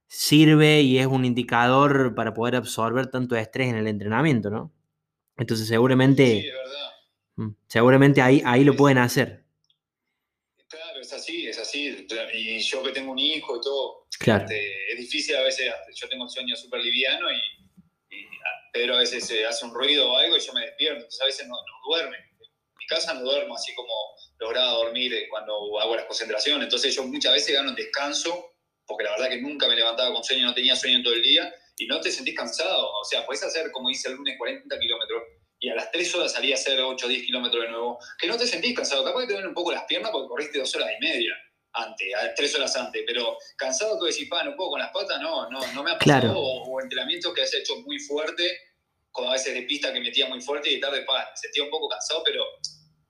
sirve 0.08 0.82
y 0.82 0.98
es 0.98 1.06
un 1.06 1.24
indicador 1.24 2.14
para 2.14 2.34
poder 2.34 2.56
absorber 2.56 3.08
tanto 3.08 3.36
estrés 3.36 3.68
en 3.68 3.76
el 3.76 3.86
entrenamiento, 3.86 4.50
¿no? 4.50 4.72
Entonces 5.36 5.68
seguramente, 5.68 6.42
Sí, 6.42 6.50
mm, 7.36 7.50
seguramente 7.68 8.22
ahí, 8.22 8.42
ahí 8.44 8.64
lo 8.64 8.74
pueden 8.76 8.98
hacer. 8.98 9.44
Claro, 10.68 11.00
es 11.00 11.12
así, 11.12 11.46
es 11.46 11.58
así. 11.58 11.97
Y 12.34 12.58
yo 12.60 12.82
que 12.82 12.92
tengo 12.92 13.12
un 13.12 13.18
hijo 13.18 13.56
y 13.56 13.60
todo, 13.60 14.06
Claro, 14.18 14.44
este, 14.44 14.92
es 14.92 14.98
difícil 14.98 15.36
a 15.36 15.42
veces, 15.42 15.72
yo 15.94 16.08
tengo 16.08 16.24
un 16.24 16.30
sueño 16.30 16.56
súper 16.56 16.80
liviano 16.80 17.30
y, 17.30 17.36
y 18.16 18.24
a- 18.24 18.70
Pedro 18.72 18.96
a 18.96 18.98
veces 19.00 19.30
hace 19.48 19.64
un 19.64 19.72
ruido 19.74 20.10
o 20.10 20.16
algo 20.16 20.36
y 20.36 20.40
yo 20.40 20.52
me 20.52 20.62
despierto, 20.62 20.96
entonces 20.96 21.20
a 21.20 21.24
veces 21.26 21.46
no, 21.48 21.54
no 21.54 21.88
duerme. 21.88 22.16
En 22.16 22.78
mi 22.78 22.86
casa 22.86 23.14
no 23.14 23.20
duermo 23.22 23.54
así 23.54 23.74
como 23.74 23.92
lograba 24.38 24.72
dormir 24.72 25.12
eh, 25.14 25.26
cuando 25.28 25.78
hago 25.80 25.96
las 25.96 26.04
concentraciones, 26.04 26.64
entonces 26.64 26.94
yo 26.94 27.04
muchas 27.04 27.32
veces 27.32 27.54
gano 27.54 27.70
un 27.70 27.76
descanso, 27.76 28.52
porque 28.86 29.04
la 29.04 29.10
verdad 29.12 29.28
que 29.30 29.40
nunca 29.40 29.66
me 29.68 29.74
levantaba 29.76 30.12
con 30.12 30.22
sueño, 30.24 30.46
no 30.46 30.54
tenía 30.54 30.76
sueño 30.76 30.96
en 30.98 31.02
todo 31.02 31.14
el 31.14 31.22
día, 31.22 31.52
y 31.76 31.86
no 31.86 32.00
te 32.00 32.10
sentís 32.10 32.34
cansado, 32.36 32.90
o 32.90 33.04
sea, 33.04 33.24
puedes 33.26 33.42
hacer, 33.42 33.70
como 33.72 33.88
dice 33.88 34.08
el 34.08 34.14
lunes, 34.14 34.36
40 34.38 34.78
kilómetros, 34.78 35.22
y 35.60 35.68
a 35.70 35.74
las 35.74 35.90
3 35.90 36.14
horas 36.14 36.32
salí 36.32 36.52
a 36.52 36.54
hacer 36.54 36.80
8 36.80 37.06
o 37.06 37.08
10 37.08 37.22
kilómetros 37.24 37.62
de 37.64 37.70
nuevo, 37.70 37.98
que 38.18 38.26
no 38.28 38.36
te 38.36 38.46
sentís 38.46 38.74
cansado, 38.76 39.04
capaz 39.04 39.20
que 39.22 39.26
te 39.26 39.32
duelen 39.32 39.48
un 39.48 39.54
poco 39.54 39.72
las 39.72 39.84
piernas 39.84 40.10
porque 40.12 40.28
corriste 40.28 40.58
dos 40.58 40.74
horas 40.76 40.90
y 40.98 41.04
media 41.04 41.34
antes, 41.86 42.14
a- 42.14 42.34
tres 42.34 42.54
horas 42.54 42.74
antes, 42.76 43.02
pero 43.06 43.36
cansado 43.56 43.98
tú 43.98 44.04
decís, 44.06 44.28
pa, 44.28 44.42
no 44.42 44.54
puedo 44.56 44.70
con 44.70 44.80
las 44.80 44.90
patas, 44.90 45.20
no, 45.20 45.48
no, 45.50 45.60
no 45.74 45.82
me 45.82 45.92
ha 45.92 45.98
pasado, 45.98 46.20
Claro. 46.20 46.38
o, 46.38 46.64
o 46.64 46.80
entrenamientos 46.80 47.32
que 47.34 47.42
has 47.42 47.54
hecho 47.54 47.76
muy 47.80 47.98
fuerte, 47.98 48.44
como 49.10 49.28
a 49.30 49.32
veces 49.32 49.54
de 49.54 49.62
pista 49.62 49.92
que 49.92 50.00
metía 50.00 50.26
muy 50.28 50.40
fuerte 50.40 50.70
y 50.70 50.74
de 50.76 50.80
tarde, 50.80 51.02
pa, 51.02 51.28
me 51.30 51.36
sentía 51.36 51.62
un 51.64 51.70
poco 51.70 51.88
cansado, 51.88 52.22
pero, 52.24 52.44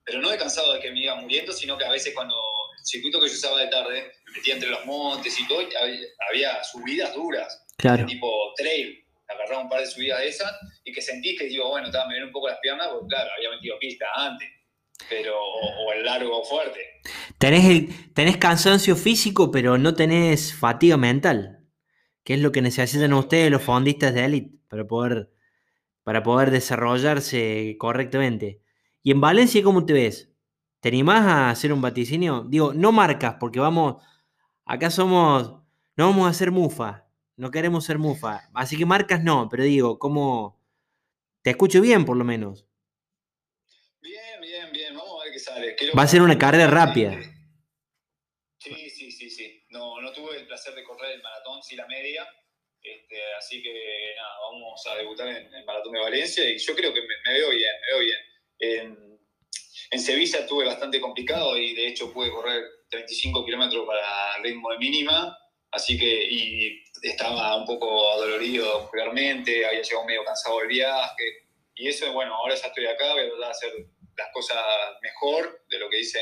pero 0.04 0.20
no 0.20 0.30
de 0.30 0.38
cansado 0.38 0.72
de 0.74 0.80
que 0.80 0.90
me 0.90 1.00
iba 1.02 1.14
muriendo, 1.16 1.52
sino 1.52 1.76
que 1.76 1.84
a 1.84 1.90
veces 1.90 2.14
cuando 2.14 2.34
el 2.78 2.84
circuito 2.84 3.20
que 3.20 3.26
yo 3.28 3.34
usaba 3.34 3.60
de 3.60 3.66
tarde, 3.68 4.12
me 4.26 4.32
metía 4.32 4.54
entre 4.54 4.70
los 4.70 4.84
montes 4.86 5.38
y 5.38 5.46
todo, 5.48 5.60
y 5.62 5.74
había, 5.74 6.06
había 6.30 6.64
subidas 6.64 7.14
duras, 7.14 7.64
claro. 7.76 8.06
tipo 8.06 8.54
trail, 8.56 9.04
agarraba 9.28 9.62
un 9.62 9.68
par 9.68 9.80
de 9.80 9.86
subidas 9.86 10.20
de 10.20 10.28
esas 10.28 10.50
y 10.84 10.92
que 10.92 11.02
sentí 11.02 11.36
que 11.36 11.44
digo, 11.44 11.68
bueno, 11.68 11.88
estaba 11.88 12.06
me 12.06 12.14
duelen 12.14 12.28
un 12.28 12.32
poco 12.32 12.48
las 12.48 12.58
piernas, 12.60 12.88
porque 12.88 13.08
claro, 13.08 13.30
había 13.36 13.50
metido 13.50 13.78
pista 13.78 14.06
antes, 14.14 14.48
pero, 15.08 15.34
o, 15.40 15.92
el 15.92 16.04
largo 16.04 16.42
fuerte. 16.44 16.80
Tenés, 17.38 18.12
tenés 18.14 18.36
cansancio 18.36 18.96
físico, 18.96 19.50
pero 19.50 19.78
no 19.78 19.94
tenés 19.94 20.54
fatiga 20.54 20.96
mental, 20.96 21.66
que 22.24 22.34
es 22.34 22.40
lo 22.40 22.52
que 22.52 22.62
necesitan 22.62 23.12
ustedes 23.12 23.50
los 23.50 23.62
fondistas 23.62 24.14
de 24.14 24.24
élite 24.24 24.58
para 24.68 24.86
poder, 24.86 25.30
para 26.02 26.22
poder 26.22 26.50
desarrollarse 26.50 27.76
correctamente. 27.78 28.62
Y 29.02 29.12
en 29.12 29.20
Valencia, 29.20 29.62
¿cómo 29.62 29.86
te 29.86 29.92
ves? 29.92 30.32
¿Te 30.80 30.90
animás 30.90 31.22
a 31.22 31.50
hacer 31.50 31.72
un 31.72 31.80
vaticinio? 31.80 32.44
Digo, 32.48 32.72
no 32.74 32.92
marcas, 32.92 33.36
porque 33.40 33.60
vamos, 33.60 34.02
acá 34.64 34.90
somos, 34.90 35.62
no 35.96 36.06
vamos 36.08 36.26
a 36.26 36.30
hacer 36.30 36.50
mufa, 36.50 37.08
no 37.36 37.50
queremos 37.50 37.84
ser 37.84 37.98
mufa, 37.98 38.48
así 38.54 38.76
que 38.76 38.86
marcas 38.86 39.22
no, 39.24 39.48
pero 39.48 39.64
digo, 39.64 39.98
¿cómo? 39.98 40.60
Te 41.42 41.50
escucho 41.50 41.80
bien 41.80 42.04
por 42.04 42.16
lo 42.16 42.24
menos. 42.24 42.66
Bien, 44.00 44.40
bien, 44.40 44.72
bien, 44.72 44.94
vamos 44.94 45.22
a 45.24 45.28
Va 45.96 46.02
a 46.02 46.08
ser 46.08 46.22
una 46.22 46.38
carrera 46.38 46.66
rápida. 46.66 47.18
Sí, 48.58 48.90
sí, 48.90 49.10
sí, 49.12 49.30
sí. 49.30 49.64
No, 49.70 50.00
no 50.00 50.12
tuve 50.12 50.36
el 50.36 50.46
placer 50.46 50.74
de 50.74 50.84
correr 50.84 51.12
el 51.12 51.22
maratón, 51.22 51.62
sí 51.62 51.76
la 51.76 51.86
media. 51.86 52.26
Este, 52.82 53.16
así 53.34 53.62
que 53.62 54.14
nada, 54.16 54.38
vamos 54.40 54.86
a 54.86 54.96
debutar 54.96 55.28
en 55.28 55.52
el 55.52 55.64
maratón 55.64 55.92
de 55.92 56.00
Valencia 56.00 56.48
y 56.48 56.58
yo 56.58 56.74
creo 56.74 56.92
que 56.94 57.02
me, 57.02 57.14
me 57.26 57.38
veo 57.38 57.50
bien, 57.50 57.72
me 57.80 57.86
veo 57.88 57.98
bien. 58.00 58.18
En, 58.60 59.20
en 59.90 60.00
Sevilla 60.00 60.40
estuve 60.40 60.64
bastante 60.64 61.00
complicado 61.00 61.56
y 61.56 61.74
de 61.74 61.88
hecho 61.88 62.12
pude 62.12 62.30
correr 62.30 62.64
35 62.90 63.44
kilómetros 63.44 63.86
para 63.86 64.38
ritmo 64.42 64.70
de 64.70 64.78
mínima, 64.78 65.36
así 65.70 65.98
que 65.98 66.24
y 66.30 66.84
estaba 67.02 67.56
un 67.56 67.66
poco 67.66 68.16
dolorido 68.18 68.80
muscularmente, 68.80 69.66
había 69.66 69.82
llegado 69.82 70.04
medio 70.04 70.24
cansado 70.24 70.58
del 70.60 70.68
viaje 70.68 71.24
y 71.74 71.88
eso, 71.88 72.12
bueno, 72.12 72.34
ahora 72.34 72.54
ya 72.54 72.66
estoy 72.66 72.86
acá, 72.86 73.12
voy 73.12 73.22
a 73.22 73.28
tratar 73.28 73.44
de 73.44 73.50
hacer 73.50 73.72
las 74.18 74.28
cosas 74.32 74.58
mejor 75.02 75.64
de 75.70 75.78
lo 75.78 75.88
que 75.88 76.00
hice 76.00 76.20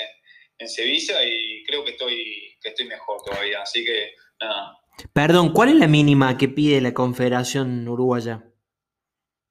en 0.59 0.69
Sevilla 0.69 1.23
y 1.25 1.65
creo 1.65 1.85
que 1.85 1.91
estoy, 1.93 2.57
que 2.63 2.69
estoy 2.69 2.87
mejor 2.87 3.23
todavía, 3.25 3.63
así 3.63 3.85
que 3.85 4.15
nada. 4.41 4.79
Perdón, 5.13 5.53
¿cuál 5.53 5.71
es 5.71 5.75
la 5.77 5.87
mínima 5.89 6.39
que 6.39 6.49
pide 6.49 6.81
la 6.81 6.95
Confederación 6.95 7.87
Uruguaya? 7.89 8.45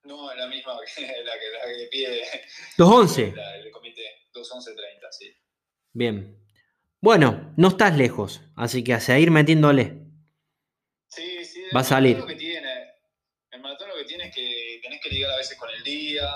No, 0.04 0.32
es 0.32 0.38
la 0.38 0.48
misma 0.48 0.78
que 0.96 1.02
la 1.24 1.34
que, 1.40 1.50
la 1.52 1.78
que 1.78 1.88
pide 1.92 2.22
211. 2.78 3.34
la- 3.36 3.56
el 3.58 3.72
comité 3.72 4.04
211.30, 4.34 5.12
sí. 5.12 5.36
Bien. 5.94 6.38
Bueno, 7.02 7.54
no 7.58 7.68
estás 7.70 7.96
lejos, 7.96 8.42
así 8.56 8.84
que 8.84 8.94
a 8.94 9.00
seguir 9.00 9.30
metiéndole. 9.32 10.02
Sí, 11.08 11.46
sí. 11.46 11.64
Va 11.76 11.82
a 11.82 11.84
salir. 11.84 12.18
Lo 12.18 12.26
que 12.26 12.36
tiene, 12.36 12.68
el 13.52 13.62
maratón 13.62 13.90
lo 13.90 13.96
que 13.96 14.06
tiene 14.06 14.28
es 14.30 14.36
que 14.36 14.80
tenés 14.82 15.00
que 15.02 15.10
ligar 15.10 15.32
a 15.32 15.38
veces 15.38 15.58
con 15.58 15.70
el 15.70 15.84
día, 15.84 16.28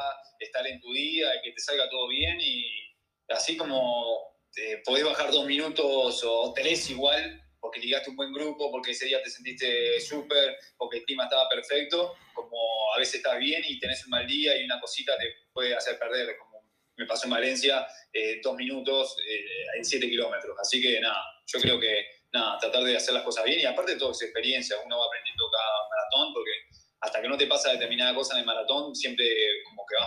estar 0.50 0.66
en 0.68 0.80
tu 0.82 0.92
día, 0.92 1.36
y 1.36 1.42
que 1.42 1.52
te 1.52 1.62
salga 1.62 1.90
todo 1.90 2.08
bien 2.08 2.38
y 2.42 2.66
así 3.30 3.56
como 3.56 4.30
eh, 4.58 4.82
podés 4.84 5.06
bajar 5.06 5.32
dos 5.32 5.46
minutos 5.46 6.22
o 6.26 6.54
tres 6.54 6.90
igual, 6.90 7.42
porque 7.60 7.80
ligaste 7.80 8.10
un 8.10 8.16
buen 8.16 8.34
grupo, 8.34 8.72
porque 8.72 8.92
ese 8.92 9.06
día 9.06 9.22
te 9.22 9.30
sentiste 9.30 10.00
súper, 10.02 10.58
porque 10.78 10.98
el 10.98 11.04
clima 11.04 11.26
estaba 11.26 11.48
perfecto, 11.50 12.16
como 12.34 12.58
a 12.96 13.00
veces 13.00 13.16
estás 13.16 13.38
bien 13.40 13.62
y 13.68 13.80
tenés 13.80 14.04
un 14.06 14.12
mal 14.12 14.26
día 14.26 14.58
y 14.58 14.66
una 14.66 14.80
cosita 14.80 15.18
te 15.18 15.26
puede 15.54 15.76
hacer 15.76 16.00
perder, 16.00 16.38
como 16.38 16.50
me 16.98 17.06
pasó 17.06 17.26
en 17.26 17.32
Valencia, 17.32 17.88
eh, 18.12 18.40
dos 18.44 18.56
minutos 18.56 19.16
eh, 19.26 19.78
en 19.78 19.86
siete 19.86 20.10
kilómetros. 20.10 20.58
Así 20.60 20.82
que 20.82 21.00
nada, 21.00 21.22
yo 21.48 21.60
creo 21.62 21.80
que 21.80 22.06
nada, 22.34 22.58
tratar 22.60 22.84
de 22.84 22.98
hacer 22.98 23.14
las 23.14 23.24
cosas 23.24 23.46
bien 23.46 23.60
y 23.60 23.66
aparte 23.66 23.94
de 23.94 24.00
todo 24.00 24.12
es 24.12 24.22
experiencia, 24.22 24.76
uno 24.84 25.00
va 25.00 25.06
aprendiendo 25.06 25.50
cada 25.50 25.90
maratón 25.90 26.34
porque 26.34 26.52
hasta 27.02 27.22
que 27.22 27.30
no 27.30 27.38
te 27.38 27.48
pasa 27.48 27.72
determinada 27.72 28.14
cosa 28.14 28.34
en 28.34 28.42
el 28.42 28.46
maratón, 28.46 28.94
siempre 28.96 29.26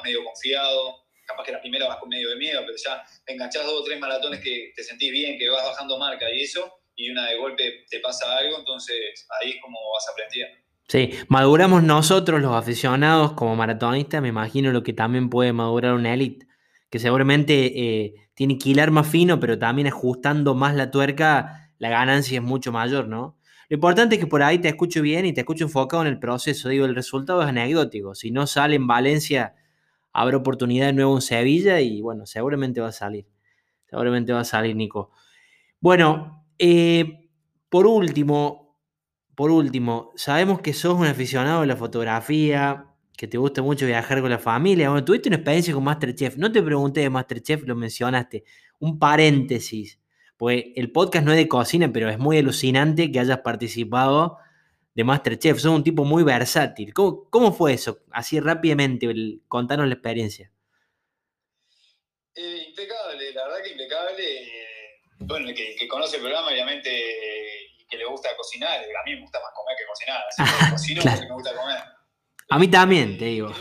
medio 0.03 0.25
confiado, 0.25 1.03
capaz 1.27 1.45
que 1.45 1.53
la 1.53 1.61
primera 1.61 1.89
vas 1.89 1.99
con 1.99 2.09
medio 2.09 2.31
de 2.31 2.37
miedo, 2.37 2.61
pero 2.65 2.77
ya 2.77 3.03
enganchás 3.27 3.65
dos 3.65 3.81
o 3.81 3.85
tres 3.85 3.99
maratones 3.99 4.41
que 4.41 4.73
te 4.75 4.83
sentís 4.83 5.11
bien, 5.11 5.39
que 5.39 5.49
vas 5.49 5.65
bajando 5.65 5.99
marca 5.99 6.31
y 6.33 6.43
eso, 6.43 6.81
y 6.95 7.11
una 7.11 7.29
de 7.29 7.37
golpe 7.37 7.85
te 7.89 8.01
pasa 8.01 8.37
algo, 8.37 8.59
entonces 8.59 9.27
ahí 9.41 9.51
es 9.51 9.57
como 9.63 9.79
vas 9.93 10.09
aprendiendo. 10.13 10.59
Sí, 10.89 11.11
maduramos 11.29 11.83
nosotros 11.83 12.43
los 12.43 12.53
aficionados 12.53 13.33
como 13.33 13.57
maratonistas, 13.57 14.21
me 14.21 14.29
imagino 14.29 14.73
lo 14.73 14.83
que 14.83 14.93
también 14.93 15.31
puede 15.31 15.53
madurar 15.53 15.95
una 15.95 16.13
élite, 16.13 16.47
que 16.91 16.99
seguramente 16.99 17.55
eh, 17.75 18.15
tiene 18.35 18.59
que 18.59 18.75
más 18.91 19.09
fino, 19.09 19.41
pero 19.41 19.59
también 19.59 19.89
ajustando 19.89 20.55
más 20.55 20.75
la 20.75 20.91
tuerca, 20.91 21.71
la 21.79 21.89
ganancia 21.89 22.39
es 22.39 22.45
mucho 22.45 22.73
mayor, 22.73 23.09
¿no? 23.09 23.39
Lo 23.69 23.77
importante 23.77 24.17
es 24.17 24.21
que 24.21 24.27
por 24.27 24.43
ahí 24.43 24.59
te 24.59 24.69
escucho 24.69 25.01
bien 25.01 25.25
y 25.25 25.33
te 25.33 25.41
escucho 25.41 25.65
enfocado 25.65 26.03
en 26.03 26.09
el 26.09 26.19
proceso, 26.19 26.69
digo, 26.69 26.85
el 26.85 26.95
resultado 26.95 27.41
es 27.41 27.49
anecdótico, 27.49 28.15
si 28.15 28.31
no 28.31 28.47
sale 28.47 28.75
en 28.75 28.87
Valencia 28.87 29.55
habrá 30.13 30.37
oportunidad 30.37 30.87
de 30.87 30.93
nuevo 30.93 31.15
en 31.15 31.23
Sevilla 31.23 31.81
y 31.81 32.01
bueno, 32.01 32.27
seguramente 32.27 32.81
va 32.81 32.89
a 32.89 32.93
salir. 32.93 33.27
Seguramente 33.89 34.33
va 34.33 34.41
a 34.41 34.45
salir, 34.45 34.75
Nico. 34.77 35.11
Bueno, 35.81 36.47
eh, 36.59 37.31
por 37.69 37.87
último, 37.87 38.79
por 39.35 39.51
último, 39.51 40.13
sabemos 40.15 40.61
que 40.61 40.73
sos 40.73 40.99
un 40.99 41.07
aficionado 41.07 41.63
de 41.63 41.67
la 41.67 41.77
fotografía, 41.77 42.87
que 43.17 43.29
te 43.29 43.39
gusta 43.39 43.63
mucho 43.63 43.87
viajar 43.87 44.21
con 44.21 44.31
la 44.31 44.39
familia. 44.39 44.91
Bueno, 44.91 45.05
tuviste 45.05 45.29
una 45.29 45.37
experiencia 45.37 45.75
con 45.75 45.85
Masterchef. 45.85 46.37
No 46.37 46.51
te 46.51 46.63
pregunté 46.63 47.01
de 47.01 47.11
Masterchef, 47.11 47.65
lo 47.67 47.77
mencionaste. 47.77 48.45
Un 48.79 48.99
paréntesis, 48.99 50.01
pues 50.37 50.65
el 50.75 50.91
podcast 50.91 51.25
no 51.25 51.33
es 51.33 51.39
de 51.39 51.49
cocina, 51.49 51.93
pero 51.93 52.09
es 52.09 52.19
muy 52.19 52.39
alucinante 52.39 53.13
que 53.13 53.21
hayas 53.21 53.39
participado 53.39 54.39
de 54.95 55.05
Masterchef. 55.05 55.59
Sos 55.59 55.73
un 55.73 55.85
tipo 55.85 56.05
muy 56.05 56.23
versátil. 56.23 56.93
¿Cómo, 56.93 57.53
fue 57.53 57.73
eso? 57.75 58.01
Así 58.11 58.41
rápidamente, 58.41 59.07
contanos 59.49 59.87
la 59.87 59.95
experiencia. 59.95 60.53
Eh, 62.35 62.65
impecable, 62.69 63.33
la 63.33 63.45
verdad 63.45 63.63
que 63.63 63.73
impecable. 63.73 64.51
bueno, 65.21 65.49
que, 65.55 65.77
que, 65.77 65.89
conoce 65.89 66.17
el 66.17 66.23
programa, 66.23 66.49
obviamente, 66.49 66.91
y 67.79 67.87
que 67.87 67.99
le 67.99 68.07
gusta 68.07 68.35
cocinar. 68.37 68.81
A 68.81 69.05
mí 69.05 69.15
me 69.15 69.21
gusta 69.21 69.39
más 69.41 69.51
comer 69.55 69.77
que 69.77 69.87
cocinar. 69.87 70.25
Así 70.29 70.43
que 70.43 70.71
cocino 70.73 71.03
porque 71.03 71.27
me 71.27 71.35
gusta 71.35 71.55
comer. 71.55 71.79
A 72.49 72.59
mí 72.59 72.69
también, 72.69 73.19
te 73.19 73.27
digo. 73.27 73.51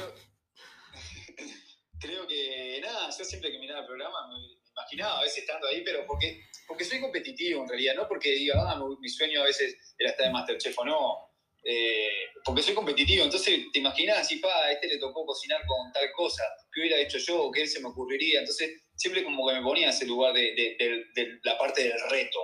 Creo, 2.00 2.26
que, 2.28 2.80
nada, 2.82 3.10
yo 3.16 3.24
siempre 3.24 3.52
que 3.52 3.60
miraba 3.60 3.82
el 3.82 3.86
programa 3.86 4.28
me 4.28 4.38
imaginaba 4.72 5.20
a 5.20 5.22
veces 5.22 5.38
estando 5.40 5.68
ahí, 5.68 5.84
pero 5.84 6.04
porque 6.08 6.46
porque 6.72 6.86
soy 6.86 7.02
competitivo 7.02 7.64
en 7.64 7.68
realidad, 7.68 7.96
no 7.96 8.08
porque 8.08 8.32
diga, 8.32 8.56
ah, 8.58 8.82
mi 8.98 9.10
sueño 9.10 9.42
a 9.42 9.46
veces 9.46 9.76
era 9.98 10.12
estar 10.12 10.26
en 10.26 10.32
Masterchef 10.32 10.80
o 10.80 10.86
no, 10.86 11.18
eh, 11.66 12.30
porque 12.46 12.62
soy 12.62 12.74
competitivo, 12.74 13.26
entonces 13.26 13.66
te 13.74 13.80
imaginas 13.80 14.20
así, 14.20 14.38
pa, 14.38 14.48
a 14.48 14.72
este 14.72 14.88
le 14.88 14.98
tocó 14.98 15.26
cocinar 15.26 15.60
con 15.68 15.92
tal 15.92 16.10
cosa, 16.14 16.44
¿qué 16.72 16.80
hubiera 16.80 16.98
hecho 16.98 17.18
yo? 17.18 17.52
¿Qué 17.52 17.68
se 17.68 17.82
me 17.82 17.90
ocurriría? 17.90 18.40
Entonces 18.40 18.84
siempre 18.96 19.22
como 19.26 19.46
que 19.46 19.56
me 19.56 19.62
ponía 19.62 19.84
en 19.84 19.90
ese 19.90 20.06
lugar 20.06 20.34
de, 20.34 21.42
la 21.44 21.58
parte 21.58 21.84
del 21.84 22.00
reto, 22.10 22.40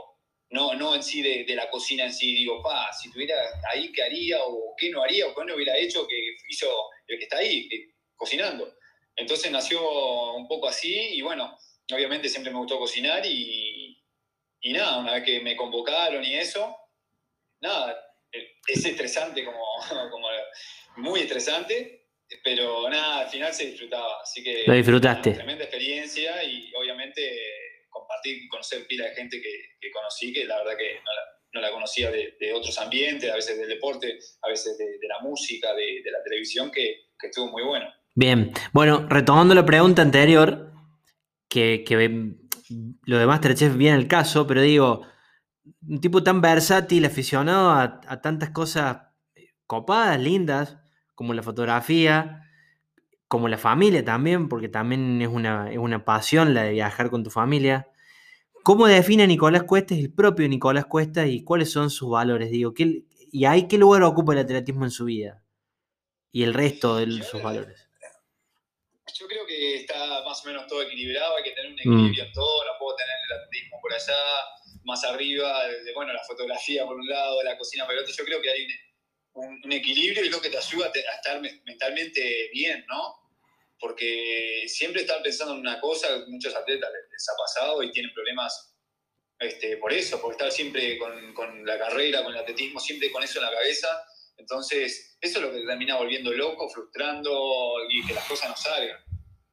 no, 0.50 0.74
no 0.74 0.94
en 0.94 1.04
sí 1.04 1.22
de, 1.22 1.56
la 1.56 1.70
cocina 1.70 2.04
en 2.04 2.13
sí, 2.13 2.36
digo, 2.36 2.62
pa, 2.62 2.92
si 2.92 3.08
estuviera 3.08 3.36
ahí, 3.72 3.94
¿qué 3.94 4.04
haría? 4.04 4.44
¿O 4.44 4.76
qué 4.78 4.90
no 4.90 5.04
haría? 5.04 5.26
¿O 5.28 5.34
qué 5.34 5.46
no 5.46 5.56
hubiera 5.56 5.78
hecho 5.78 6.06
que 6.06 6.16
hizo 6.50 6.68
el 7.08 7.18
que 7.18 7.24
está 7.24 7.38
ahí, 7.38 7.70
cocinando? 8.18 8.76
Entonces 9.16 9.50
nació 9.52 10.34
un 10.34 10.50
poco 10.50 10.68
así 10.68 10.94
y 11.13 11.22
bueno, 11.22 11.58
obviamente 11.94 12.30
siempre 12.30 12.52
me 12.52 12.60
gustó 12.60 12.78
cocinar 12.78 13.26
y, 13.26 13.87
y 14.62 14.74
nada, 14.74 15.00
una 15.00 15.13
vez 15.13 15.24
que 15.24 15.39
me 15.41 15.56
convocaron 15.56 16.24
y 16.24 16.36
eso, 16.36 16.76
nada, 17.62 17.96
es 18.32 18.86
estresante 18.86 19.46
como, 19.46 19.63
como 20.12 20.28
muy 20.98 21.22
estresante, 21.22 22.08
pero 22.43 22.89
nada, 22.89 23.22
al 23.22 23.30
final 23.30 23.54
se 23.54 23.67
disfrutaba. 23.67 24.22
Así 24.22 24.43
que. 24.43 24.63
Lo 24.65 24.74
disfrutaste. 24.74 25.32
tremenda 25.32 25.63
experiencia 25.63 26.43
y 26.43 26.72
obviamente 26.76 27.22
compartir 27.89 28.48
conocer 28.50 28.86
pila 28.88 29.06
de 29.06 29.15
gente 29.15 29.41
que, 29.41 29.91
conocí, 29.91 30.34
que 30.34 30.46
la 30.46 30.58
verdad 30.58 30.78
que 30.78 31.00
no 31.54 31.62
la, 31.62 31.72
conocía 31.72 32.12
de, 32.12 32.54
otros 32.54 32.78
ambientes, 32.80 33.32
a 33.32 33.36
veces 33.36 33.58
del 33.58 33.70
deporte, 33.70 34.20
a 34.41 34.50
veces 34.50 34.78
de, 34.78 35.08
la 35.08 35.20
música, 35.22 35.74
de, 35.74 36.04
la 36.12 36.22
televisión, 36.24 36.70
que, 36.72 37.08
estuvo 37.22 37.48
muy 37.48 37.63
bueno. 37.63 37.91
Bien, 38.13 38.52
bueno, 38.74 39.08
retomando 39.10 39.56
la 39.56 39.65
pregunta 39.65 40.02
anterior, 40.02 40.72
que, 41.50 41.84
que 41.84 41.96
lo 42.69 43.17
de 43.17 43.25
Masterchef 43.25 43.75
viene 43.75 43.97
el 43.97 44.08
caso, 44.08 44.47
pero 44.47 44.62
digo, 44.62 45.01
un 45.88 45.99
tipo 45.99 46.23
tan 46.23 46.41
versátil, 46.41 47.06
aficionado 47.06 47.71
a, 47.71 48.21
tantas 48.21 48.51
cosas 48.51 48.99
eh, 49.36 49.49
copadas, 49.65 50.19
lindas, 50.19 50.77
como 51.15 51.34
la 51.34 51.43
fotografía, 51.43 52.43
como 53.27 53.47
la 53.47 53.58
familia 53.58 54.03
también, 54.03 54.49
porque 54.49 54.69
también 54.69 55.21
es 55.21 55.30
una, 55.30 55.71
es 55.71 55.77
una 55.77 56.06
pasión 56.06 56.53
la 56.53 56.63
de 56.63 56.71
viajar 56.73 57.10
con 57.10 57.23
tu 57.23 57.30
familia. 57.30 57.88
¿Cómo 58.63 58.88
define 58.88 59.27
Nicolás 59.27 59.63
Cuesta 59.63 59.95
el 59.95 60.12
propio 60.12 60.47
Nicolás 60.47 60.86
Cuesta 60.86 61.25
y 61.25 61.43
cuáles 61.43 61.71
son 61.71 61.89
sus 61.89 62.10
valores? 62.10 62.51
Digo, 62.51 62.73
¿qué, 62.73 63.06
¿y 63.32 63.45
ahí 63.45 63.67
qué 63.67 63.77
lugar 63.77 64.03
ocupa 64.03 64.34
el 64.34 64.39
atletismo 64.39 64.86
en 64.86 64.91
su 64.91 65.06
vida? 65.06 65.41
Y 66.32 66.43
el 66.43 66.53
resto 66.53 66.97
de 66.97 67.23
sus 67.23 67.41
valores 67.41 67.87
yo 69.13 69.28
creo 69.28 69.46
que 69.46 69.76
está 69.76 70.24
más 70.24 70.43
o 70.43 70.48
menos 70.48 70.67
todo 70.67 70.82
equilibrado, 70.82 71.38
hay 71.38 71.43
que 71.43 71.52
tener 71.52 71.72
un 71.72 71.80
equilibrio 71.80 72.24
en 72.24 72.34
todo, 72.34 72.65
no 72.65 72.72
puedo 72.80 72.96
tener 72.96 73.15
el 73.28 73.38
atletismo 73.38 73.80
por 73.82 73.93
allá, 73.93 74.15
más 74.84 75.04
arriba, 75.04 75.67
de, 75.67 75.93
bueno, 75.93 76.13
la 76.13 76.24
fotografía 76.24 76.86
por 76.86 76.96
un 76.96 77.08
lado, 77.08 77.43
la 77.43 77.58
cocina 77.58 77.86
por 77.86 77.93
el 77.93 78.02
otro, 78.02 78.13
yo 78.15 78.26
creo 78.26 78.41
que 78.41 78.50
hay 78.50 78.67
un, 79.34 79.72
equilibrio 79.72 80.26
y 80.26 80.30
lo 80.30 80.41
que 80.41 80.50
te 80.50 80.58
ayuda 80.58 80.88
a, 80.88 81.15
estar 81.15 81.39
mentalmente 81.41 82.50
bien, 82.52 82.86
¿no? 82.88 83.13
Porque 83.80 84.63
siempre 84.67 85.02
estar 85.02 85.22
pensando 85.22 85.54
en 85.54 85.60
una 85.60 85.80
cosa, 85.80 86.08
muchos 86.28 86.56
atletas 86.56 86.89
les, 87.12 87.30
ha 87.30 87.38
pasado 87.38 87.84
y 87.84 87.91
tienen 87.91 88.12
problemas 88.13 88.76
este, 89.39 89.78
por 89.78 89.93
eso, 89.93 90.20
por 90.20 90.32
estar 90.32 90.52
siempre 90.52 90.98
con, 90.98 91.34
con 91.34 91.63
la 91.63 91.78
carrera, 91.78 92.24
con 92.24 92.34
el 92.34 92.39
atletismo, 92.39 92.80
siempre 92.80 93.12
con 93.12 93.24
eso 93.24 93.38
en 93.38 93.46
la 93.46 93.52
cabeza, 93.52 93.88
entonces, 94.38 95.17
eso 95.19 95.39
es 95.39 95.45
lo 95.45 95.52
que 95.52 95.60
te 95.60 95.65
termina 95.65 95.97
volviendo 95.97 96.32
loco, 96.32 96.69
frustrando 96.69 97.76
y 97.89 98.06
que 98.06 98.13
las 98.13 98.26
cosas 98.26 98.50
no 98.50 98.56
salgan. 98.56 98.97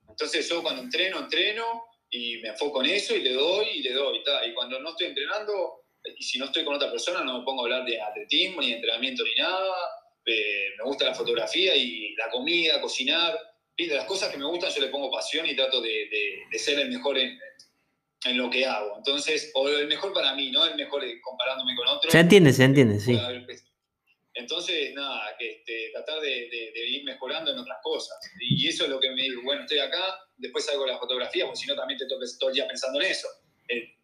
Entonces, 0.09 0.49
yo 0.49 0.63
cuando 0.63 0.83
entreno, 0.83 1.19
entreno 1.19 1.85
y 2.11 2.39
me 2.39 2.51
enfoco 2.51 2.85
en 2.85 2.91
eso 2.91 3.17
y 3.17 3.23
le 3.23 3.33
doy 3.33 3.67
y 3.75 3.83
le 3.83 3.93
doy. 3.93 4.19
Y, 4.19 4.51
y 4.51 4.55
cuando 4.55 4.79
no 4.81 4.91
estoy 4.91 5.09
entrenando, 5.09 5.85
y 6.17 6.23
si 6.23 6.39
no 6.39 6.47
estoy 6.47 6.65
con 6.65 6.75
otra 6.75 6.91
persona, 6.91 7.25
no 7.25 7.39
me 7.39 7.45
pongo 7.45 7.63
a 7.63 7.65
hablar 7.65 7.85
de 7.85 8.01
atletismo, 8.01 8.61
ni 8.61 8.69
de 8.69 8.75
entrenamiento, 8.77 9.25
ni 9.25 9.35
nada. 9.35 9.75
me 10.27 10.85
gusta 10.85 11.07
la 11.07 11.15
fotografía 11.15 11.75
y 11.75 12.15
la 12.15 12.31
comida, 12.31 12.81
cocinar. 12.81 13.37
De 13.77 13.89
las 13.89 14.05
cosas 14.05 14.31
que 14.31 14.39
me 14.39 14.45
gustan, 14.45 14.71
yo 14.71 14.83
le 14.83 14.89
pongo 14.89 15.11
pasión 15.11 15.45
y 15.47 15.57
trato 15.57 15.81
de, 15.81 16.09
de, 16.49 16.59
ser 16.61 16.79
el 16.79 16.91
mejor 16.91 17.19
en, 17.19 17.37
en, 18.25 18.39
lo 18.39 18.49
que 18.49 18.65
hago. 18.65 18.97
Entonces, 18.97 19.51
o 19.55 19.69
el 19.69 19.89
mejor 19.89 20.13
para 20.13 20.33
mí, 20.37 20.53
no 20.53 20.65
el 20.65 20.77
mejor 20.77 21.03
comparándome 21.21 21.75
con 21.75 21.89
otros. 21.89 22.13
Se 22.13 22.21
entiende, 22.21 22.53
se 22.53 22.63
entiende, 22.63 23.01
sí. 23.01 23.19
Entonces, 24.35 24.93
nada, 24.95 25.37
este, 25.39 25.91
tratar 25.93 26.21
de, 26.21 26.49
ir 26.75 27.05
mejorando 27.05 27.53
en 27.53 27.59
otras 27.59 27.79
cosas. 27.83 28.19
Y 28.41 28.69
eso 28.69 28.85
es 28.85 28.91
lo 28.91 28.99
que 28.99 29.11
me 29.11 29.23
digo, 29.23 29.43
bueno, 29.45 29.63
estoy 29.63 29.79
acá, 29.79 30.21
después 30.37 30.65
salgo 30.65 30.85
la 30.87 30.99
fotografía, 30.99 31.45
porque 31.45 31.61
si 31.61 31.67
no 31.67 31.77
también 31.77 31.99
te 31.99 32.07
toques 32.09 32.37
todo 32.37 32.51
el 32.51 32.57
día 32.57 32.67
pensando 32.67 33.01
en 33.01 33.07
eso. 33.07 33.29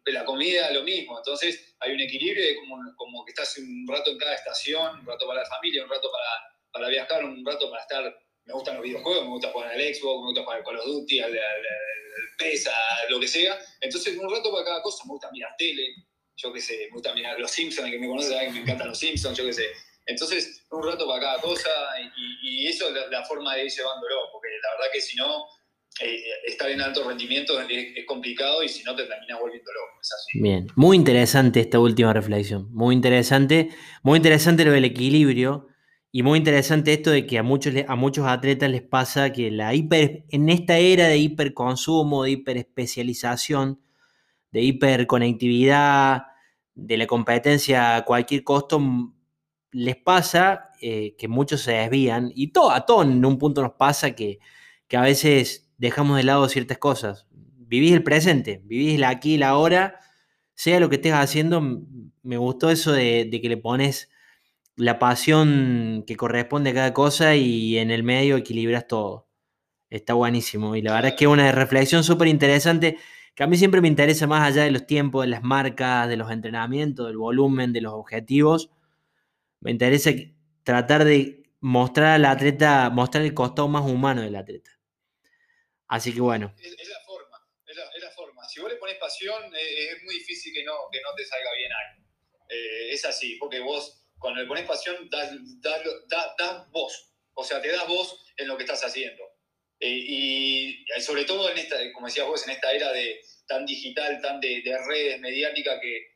la 0.05 0.23
comida, 0.23 0.71
lo 0.71 0.83
mismo. 0.83 1.17
Entonces, 1.17 1.75
hay 1.79 1.91
un 1.91 1.99
equilibrio 1.99 2.45
de 2.45 2.55
como, 2.95 3.25
que 3.25 3.31
estás 3.31 3.57
un 3.57 3.85
rato 3.87 4.11
en 4.11 4.17
cada 4.17 4.35
estación, 4.35 4.99
un 4.99 5.05
rato 5.05 5.27
para 5.27 5.41
la 5.41 5.49
familia, 5.49 5.83
un 5.83 5.89
rato 5.89 6.09
para, 6.09 6.27
para 6.71 6.87
viajar, 6.87 7.25
un 7.25 7.45
rato 7.45 7.69
para 7.69 7.81
estar. 7.81 8.17
Me 8.45 8.53
gustan 8.53 8.75
los 8.75 8.83
videojuegos, 8.83 9.23
me 9.23 9.31
gusta 9.31 9.51
jugar 9.51 9.71
al 9.71 9.81
Xbox, 9.81 10.21
me 10.21 10.27
gusta 10.27 10.43
jugar 10.43 10.63
con 10.63 10.75
los 10.75 10.85
Duty, 10.85 11.19
al, 11.19 11.39
PESA, 12.37 12.73
lo 13.09 13.19
que 13.19 13.27
sea. 13.27 13.59
Entonces, 13.81 14.17
un 14.17 14.31
rato 14.31 14.51
para 14.51 14.65
cada 14.65 14.81
cosa, 14.81 15.03
me 15.05 15.11
gusta 15.11 15.29
mirar 15.31 15.53
tele, 15.57 15.93
yo 16.37 16.51
qué 16.51 16.61
sé, 16.61 16.87
me 16.87 16.93
gusta 16.93 17.13
mirar 17.13 17.39
los 17.39 17.51
Simpsons, 17.51 17.91
que 17.91 17.99
me 17.99 18.07
conoce 18.07 18.37
que 18.39 18.49
me 18.49 18.61
encantan 18.61 18.87
los 18.87 18.97
Simpsons, 18.97 19.37
yo 19.37 19.45
qué 19.45 19.53
sé 19.53 19.71
entonces, 20.05 20.65
un 20.71 20.83
rato 20.83 21.07
para 21.07 21.21
cada 21.21 21.41
cosa 21.41 21.69
y, 22.43 22.67
eso 22.67 22.87
es 22.87 22.93
la, 23.09 23.23
forma 23.23 23.55
de 23.55 23.65
ir 23.65 23.71
llevándolo, 23.71 24.15
porque 24.31 24.49
la 24.61 24.69
verdad 24.77 24.93
que 24.93 25.01
si 25.01 25.15
no, 25.17 25.45
eh, 25.99 26.21
estar 26.45 26.69
en 26.69 26.81
alto 26.81 27.07
rendimiento 27.07 27.59
es, 27.61 28.05
complicado 28.05 28.63
y 28.63 28.69
si 28.69 28.83
no 28.83 28.95
te 28.95 29.03
terminas 29.05 29.39
volviendo 29.39 29.71
loco. 29.71 29.99
Bien, 30.33 30.67
muy 30.75 30.97
interesante 30.97 31.59
esta 31.59 31.79
última 31.79 32.13
reflexión, 32.13 32.73
muy 32.73 32.95
interesante, 32.95 33.69
muy 34.03 34.17
interesante 34.17 34.65
lo 34.65 34.71
del 34.71 34.85
equilibrio 34.85 35.67
y 36.11 36.23
muy 36.23 36.39
interesante 36.39 36.93
esto 36.93 37.11
de 37.11 37.25
que 37.25 37.37
a 37.37 37.43
muchos, 37.43 37.73
a 37.87 37.95
muchos 37.95 38.25
atletas 38.27 38.69
les 38.69 38.81
pasa 38.81 39.31
que 39.31 39.51
la 39.51 39.73
hiper, 39.73 40.25
en 40.29 40.49
esta 40.49 40.77
era 40.77 41.07
de 41.07 41.17
hiperconsumo, 41.17 42.23
de 42.23 42.31
hiperespecialización, 42.31 43.81
de 44.51 44.61
hiperconectividad, 44.61 46.23
de 46.73 46.97
la 46.97 47.07
competencia 47.07 47.95
a 47.95 48.05
cualquier 48.05 48.43
costo, 48.43 48.81
les 49.71 49.95
pasa 49.95 50.71
eh, 50.81 51.15
que 51.17 51.27
muchos 51.27 51.61
se 51.61 51.73
desvían, 51.73 52.31
y 52.35 52.47
todo, 52.51 52.71
a 52.71 52.85
todos 52.85 53.05
en 53.05 53.23
un 53.25 53.37
punto 53.37 53.61
nos 53.61 53.73
pasa 53.73 54.11
que, 54.11 54.39
a 54.93 55.01
veces 55.01 55.71
dejamos 55.77 56.17
de 56.17 56.23
lado 56.23 56.49
ciertas 56.49 56.77
cosas. 56.77 57.25
Vivís 57.31 57.93
el 57.93 58.03
presente, 58.03 58.61
vivís 58.65 58.95
el 58.95 59.05
aquí 59.05 59.35
y 59.35 59.37
la 59.37 59.49
ahora, 59.49 59.99
sea 60.53 60.81
lo 60.81 60.89
que 60.89 60.97
estés 60.97 61.13
haciendo, 61.13 61.61
me 62.23 62.37
gustó 62.37 62.69
eso 62.69 62.91
de, 62.91 63.29
que 63.41 63.49
le 63.49 63.55
pones 63.55 64.09
la 64.75 64.99
pasión 64.99 66.03
que 66.05 66.17
corresponde 66.17 66.71
a 66.71 66.73
cada 66.73 66.93
cosa 66.93 67.35
y 67.35 67.77
en 67.77 67.89
el 67.89 68.03
medio 68.03 68.35
equilibras 68.35 68.85
todo. 68.87 69.29
Está 69.89 70.13
buenísimo. 70.13 70.75
Y 70.75 70.81
la 70.81 70.93
verdad 70.93 71.11
es 71.11 71.15
que 71.15 71.25
es 71.25 71.31
una 71.31 71.51
reflexión 71.53 72.03
súper 72.03 72.27
interesante 72.27 72.97
que 73.33 73.43
a 73.43 73.47
mí 73.47 73.57
siempre 73.57 73.81
me 73.81 73.87
interesa 73.87 74.27
más 74.27 74.45
allá 74.45 74.63
de 74.63 74.71
los 74.71 74.85
tiempos, 74.85 75.23
de 75.23 75.29
las 75.29 75.43
marcas, 75.43 76.09
de 76.09 76.17
los 76.17 76.31
entrenamientos, 76.31 77.07
del 77.07 77.17
volumen, 77.17 77.71
de 77.71 77.81
los 77.81 77.93
objetivos 77.93 78.71
me 79.61 79.71
interesa 79.71 80.11
tratar 80.63 81.05
de 81.05 81.43
mostrar 81.61 82.15
al 82.15 82.25
atleta, 82.25 82.89
mostrar 82.89 83.23
el 83.23 83.33
costado 83.33 83.67
más 83.67 83.83
humano 83.85 84.21
del 84.21 84.35
atleta. 84.35 84.71
Así 85.87 86.13
que 86.13 86.21
bueno. 86.21 86.53
Es, 86.59 86.89
la 86.89 86.99
forma, 87.05 87.37
es 87.67 88.01
la, 88.01 88.11
forma. 88.11 88.47
Si 88.49 88.59
vos 88.59 88.71
le 88.71 88.77
pones 88.77 88.97
pasión, 88.97 89.43
eh, 89.55 89.91
es 89.91 90.03
muy 90.03 90.15
difícil 90.15 90.53
que 90.53 90.63
no, 90.63 90.73
que 90.91 90.99
no 91.01 91.13
te 91.15 91.25
salga 91.25 91.53
bien 91.55 91.71
algo. 91.71 92.07
Eh, 92.49 92.91
es 92.91 93.05
así, 93.05 93.35
porque 93.35 93.59
vos 93.59 94.03
cuando 94.17 94.41
le 94.41 94.47
pones 94.47 94.65
pasión, 94.65 95.09
das, 95.09 95.31
das, 95.61 95.81
das, 96.37 96.71
vos. 96.71 97.13
O 97.33 97.43
sea, 97.43 97.61
te 97.61 97.71
das 97.71 97.87
vos 97.87 98.23
en 98.37 98.47
lo 98.47 98.57
que 98.57 98.63
estás 98.63 98.83
haciendo. 98.83 99.23
y 99.79 100.85
sobre 100.99 101.25
todo 101.25 101.49
en 101.49 101.57
esta, 101.57 101.75
como 101.93 102.07
decías 102.07 102.27
vos, 102.27 102.45
en 102.47 102.53
esta 102.53 102.71
era 102.71 102.91
de 102.91 103.19
tan 103.47 103.65
digital, 103.65 104.21
tan 104.21 104.39
de, 104.39 104.61
de 104.61 104.77
redes 104.77 105.19
mediáticas 105.19 105.79
que 105.81 106.10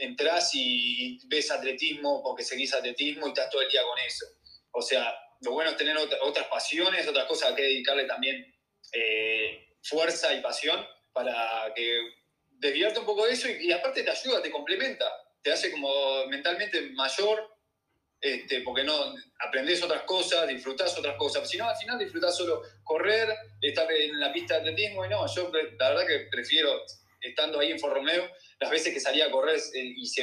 entras 0.00 0.50
y 0.54 1.18
ves 1.26 1.50
atletismo 1.50 2.22
porque 2.22 2.42
seguís 2.42 2.74
atletismo 2.74 3.26
y 3.26 3.30
estás 3.30 3.50
todo 3.50 3.62
el 3.62 3.70
día 3.70 3.82
con 3.82 3.98
eso. 3.98 4.26
O 4.72 4.82
sea, 4.82 5.14
lo 5.40 5.52
bueno 5.52 5.70
es 5.70 5.76
tener 5.76 5.96
otras 5.96 6.46
pasiones, 6.48 7.06
otras 7.06 7.26
cosas 7.26 7.52
que 7.54 7.62
dedicarle 7.62 8.04
también 8.04 8.54
eh, 8.92 9.76
fuerza 9.82 10.34
y 10.34 10.40
pasión 10.40 10.84
para 11.12 11.72
que 11.74 11.98
desviarte 12.50 13.00
un 13.00 13.06
poco 13.06 13.26
de 13.26 13.32
eso 13.32 13.48
y, 13.48 13.72
aparte 13.72 14.02
te 14.02 14.10
ayuda, 14.10 14.42
te 14.42 14.50
complementa, 14.50 15.06
te 15.42 15.52
hace 15.52 15.70
como 15.70 16.26
mentalmente 16.26 16.82
mayor, 16.90 17.48
este, 18.20 18.60
porque 18.60 18.84
no 18.84 19.14
aprendes 19.38 19.82
otras 19.82 20.02
cosas, 20.02 20.46
disfrutás 20.46 20.96
otras 20.98 21.16
cosas. 21.16 21.48
Si 21.48 21.56
no, 21.56 21.68
al 21.68 21.76
final 21.76 21.98
disfrutás 21.98 22.36
solo 22.36 22.62
correr, 22.84 23.34
estar 23.62 23.90
en 23.90 24.20
la 24.20 24.32
pista 24.32 24.54
de 24.54 24.60
atletismo 24.60 25.04
y 25.06 25.08
no, 25.08 25.26
yo 25.34 25.50
la 25.78 25.90
verdad 25.90 26.06
que 26.06 26.28
prefiero, 26.30 26.84
estando 27.20 27.60
ahí 27.60 27.70
en 27.70 27.78
Forromeo, 27.78 28.28
las 28.58 28.70
veces 28.70 28.92
que 28.92 29.00
salía 29.00 29.26
a 29.26 29.30
correr 29.30 29.56
eh, 29.56 29.94
y 29.96 30.06
se, 30.06 30.22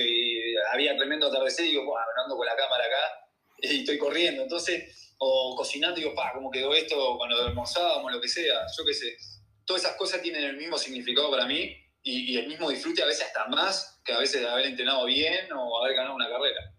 había 0.72 0.96
tremendo 0.96 1.28
atardecer, 1.28 1.66
digo, 1.66 1.86
bueno, 1.86 2.06
ando 2.24 2.36
con 2.36 2.46
la 2.46 2.56
cámara 2.56 2.84
acá 2.84 3.30
y 3.62 3.80
estoy 3.80 3.98
corriendo. 3.98 4.44
Entonces, 4.44 5.14
o 5.20 5.56
cocinando, 5.56 5.98
digo, 5.98 6.14
pa, 6.14 6.32
¿cómo 6.34 6.52
quedó 6.52 6.74
esto 6.74 7.18
cuando 7.18 7.42
almorzábamos, 7.46 8.12
lo 8.12 8.22
que 8.22 8.28
sea? 8.28 8.66
Yo 8.78 8.86
qué 8.86 8.94
sé. 8.94 9.18
Todas 9.66 9.84
esas 9.84 9.98
cosas 9.98 10.22
tienen 10.22 10.44
el 10.44 10.58
mismo 10.58 10.78
significado 10.78 11.30
para 11.30 11.46
mí 11.46 11.76
y, 12.04 12.38
el 12.38 12.48
mismo 12.48 12.70
disfrute 12.70 13.04
a 13.04 13.06
veces 13.06 13.26
hasta 13.26 13.48
más 13.48 14.00
que 14.06 14.14
a 14.14 14.20
veces 14.20 14.42
de 14.42 14.48
haber 14.48 14.66
entrenado 14.66 15.06
bien 15.06 15.52
o 15.54 15.84
haber 15.84 15.96
ganado 15.96 16.16
una 16.16 16.30
carrera. 16.30 16.74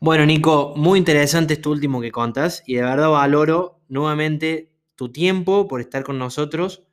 Bueno, 0.00 0.24
Nico, 0.24 0.74
muy 0.76 0.98
interesante 0.98 1.54
esto 1.54 1.70
último 1.70 2.00
que 2.00 2.12
contas 2.12 2.62
y 2.66 2.76
de 2.76 2.82
verdad 2.82 3.10
valoro 3.10 3.80
nuevamente 3.88 4.70
tu 4.94 5.10
tiempo 5.10 5.66
por 5.66 5.80
estar 5.80 6.04
con 6.04 6.18
nosotros 6.18 6.87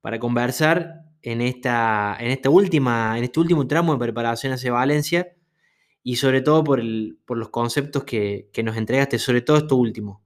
para 0.00 0.18
conversar 0.18 1.04
en, 1.22 1.40
esta, 1.40 2.16
en, 2.18 2.30
esta 2.30 2.50
última, 2.50 3.16
en 3.18 3.24
este 3.24 3.40
último 3.40 3.66
tramo 3.66 3.92
de 3.92 3.98
preparación 3.98 4.52
hacia 4.52 4.72
Valencia 4.72 5.34
y 6.02 6.16
sobre 6.16 6.40
todo 6.40 6.64
por, 6.64 6.82
los 6.82 7.48
conceptos 7.50 8.04
que, 8.04 8.50
nos 8.64 8.76
entregaste, 8.76 9.18
sobre 9.18 9.42
todo 9.42 9.58
esto 9.58 9.76
último. 9.76 10.22